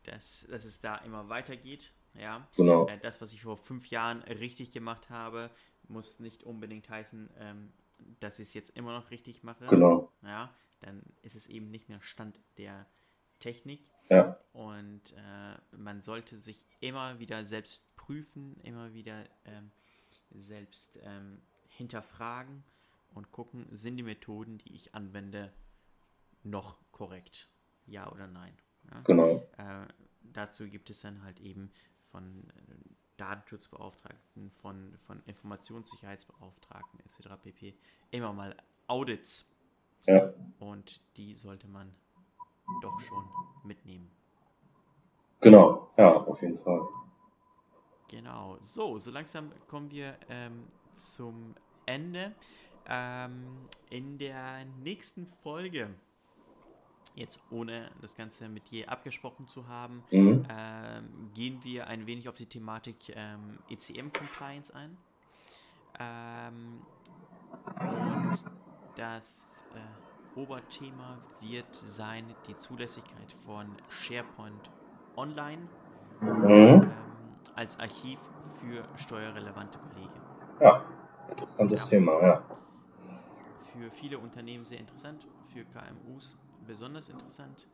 dass, 0.03 0.47
dass 0.49 0.65
es 0.65 0.79
da 0.81 0.95
immer 0.97 1.29
weitergeht. 1.29 1.91
Ja, 2.15 2.47
Genau. 2.55 2.87
Äh, 2.87 2.97
das, 2.99 3.21
was 3.21 3.33
ich 3.33 3.41
vor 3.41 3.57
fünf 3.57 3.89
Jahren 3.89 4.23
richtig 4.23 4.71
gemacht 4.71 5.09
habe, 5.09 5.51
muss 5.87 6.19
nicht 6.19 6.43
unbedingt 6.43 6.89
heißen, 6.89 7.29
ähm, 7.37 7.73
dass 8.19 8.39
ich 8.39 8.49
es 8.49 8.53
jetzt 8.53 8.69
immer 8.71 8.93
noch 8.93 9.11
richtig 9.11 9.43
mache. 9.43 9.65
Genau. 9.67 10.11
Ja, 10.23 10.53
dann 10.81 11.03
ist 11.21 11.35
es 11.35 11.47
eben 11.47 11.69
nicht 11.69 11.89
mehr 11.89 12.01
Stand 12.01 12.39
der 12.57 12.87
Technik. 13.39 13.89
Ja. 14.09 14.39
Und 14.53 15.13
äh, 15.13 15.75
man 15.77 16.01
sollte 16.01 16.37
sich 16.37 16.65
immer 16.79 17.19
wieder 17.19 17.45
selbst 17.45 17.95
prüfen, 17.95 18.59
immer 18.63 18.93
wieder 18.93 19.25
ähm, 19.45 19.71
selbst 20.31 20.99
ähm, 21.03 21.41
hinterfragen 21.67 22.63
und 23.13 23.31
gucken, 23.31 23.67
sind 23.71 23.97
die 23.97 24.03
Methoden, 24.03 24.57
die 24.57 24.73
ich 24.73 24.95
anwende, 24.95 25.53
noch 26.43 26.77
korrekt? 26.91 27.49
Ja 27.85 28.11
oder 28.11 28.27
nein? 28.27 28.55
Ja? 28.91 29.01
Genau. 29.01 29.47
Äh, 29.57 29.87
dazu 30.33 30.67
gibt 30.67 30.89
es 30.89 31.01
dann 31.01 31.23
halt 31.23 31.39
eben 31.39 31.71
von 32.11 32.43
äh, 32.49 32.75
Datenschutzbeauftragten, 33.17 34.49
von, 34.51 34.93
von 35.05 35.21
Informationssicherheitsbeauftragten 35.25 36.99
etc. 37.01 37.41
pp. 37.41 37.75
immer 38.11 38.33
mal 38.33 38.55
Audits. 38.87 39.45
Ja. 40.07 40.33
Und 40.59 41.01
die 41.17 41.35
sollte 41.35 41.67
man 41.67 41.93
doch 42.81 42.99
schon 43.01 43.25
mitnehmen. 43.63 44.09
Genau. 45.41 45.91
Ja, 45.97 46.17
auf 46.17 46.41
jeden 46.41 46.59
Fall. 46.59 46.81
Genau. 48.07 48.57
So, 48.61 48.97
so 48.97 49.11
langsam 49.11 49.51
kommen 49.67 49.91
wir 49.91 50.15
ähm, 50.29 50.67
zum 50.91 51.55
Ende. 51.85 52.33
Ähm, 52.87 53.67
in 53.89 54.17
der 54.17 54.65
nächsten 54.81 55.27
Folge, 55.27 55.89
jetzt 57.19 57.39
ohne 57.51 57.91
das 58.01 58.15
Ganze 58.15 58.49
mit 58.49 58.71
dir 58.71 58.89
abgesprochen 58.89 59.47
zu 59.47 59.67
haben, 59.67 60.03
Mhm. 60.11 60.45
ähm, 60.49 61.31
gehen 61.33 61.63
wir 61.63 61.87
ein 61.87 62.07
wenig 62.07 62.27
auf 62.29 62.35
die 62.37 62.45
Thematik 62.47 63.13
ähm, 63.15 63.59
ECM-Compliance 63.69 64.73
ein. 64.73 64.97
Ähm, 65.99 66.81
und 67.79 68.43
das 68.95 69.63
äh, 69.75 70.39
Oberthema 70.39 71.17
wird 71.41 71.73
sein 71.75 72.35
die 72.47 72.55
Zulässigkeit 72.57 73.31
von 73.45 73.67
SharePoint 73.89 74.69
Online 75.15 75.67
Mhm. 76.21 76.49
ähm, 76.49 76.91
als 77.55 77.79
Archiv 77.79 78.19
für 78.59 78.83
steuerrelevante 78.97 79.79
Belege. 79.79 80.21
Ja. 80.59 80.83
Interessantes 81.29 81.79
Ja. 81.81 81.85
Thema, 81.87 82.21
ja. 82.21 82.43
Für 83.73 83.91
viele 83.91 84.17
Unternehmen 84.19 84.65
sehr 84.65 84.79
interessant, 84.79 85.27
für 85.53 85.63
KMUs 85.65 86.37
besonders 86.69 87.09
interessant, 87.09 87.67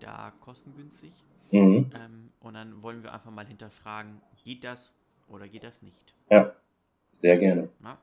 da 0.00 0.32
kostengünstig. 0.40 1.12
Mhm. 1.52 1.90
Ähm, 1.94 2.32
und 2.40 2.54
dann 2.54 2.82
wollen 2.82 3.02
wir 3.04 3.14
einfach 3.14 3.30
mal 3.30 3.46
hinterfragen, 3.46 4.20
geht 4.44 4.64
das 4.64 4.94
oder 5.28 5.48
geht 5.48 5.62
das 5.62 5.82
nicht? 5.82 6.14
Ja. 6.28 6.52
Sehr 7.22 7.38
gerne. 7.38 7.68
Na? 7.78 7.96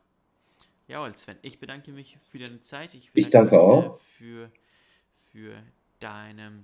Jawohl, 0.88 1.14
Sven, 1.16 1.38
ich 1.42 1.60
bedanke 1.60 1.92
mich 1.92 2.18
für 2.24 2.40
deine 2.40 2.62
Zeit. 2.62 2.94
Ich, 2.94 3.12
Ich 3.14 3.30
danke 3.30 3.56
mich, 3.56 3.62
äh, 3.62 3.66
auch. 3.66 3.98
Für, 3.98 4.50
für 5.12 5.62
deine 6.00 6.64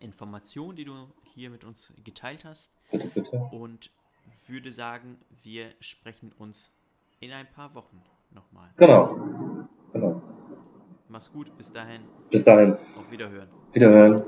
Information, 0.00 0.74
die 0.74 0.84
du 0.84 1.08
hier 1.34 1.50
mit 1.50 1.64
uns 1.64 1.92
geteilt 2.04 2.46
hast. 2.46 2.72
Bitte, 2.90 3.08
bitte. 3.08 3.36
Und 3.36 3.90
würde 4.46 4.72
sagen, 4.72 5.18
wir 5.42 5.74
sprechen 5.80 6.32
uns 6.38 6.72
in 7.20 7.32
ein 7.32 7.50
paar 7.50 7.74
Wochen 7.74 8.02
nochmal. 8.30 8.70
Genau. 8.76 9.51
Mach's 11.12 11.30
gut, 11.30 11.54
bis 11.58 11.70
dahin, 11.70 12.00
Bis 12.30 12.42
dahin. 12.42 12.72
auf 12.72 13.10
Wiederhören. 13.10 13.46
Wiederhören. 13.74 14.24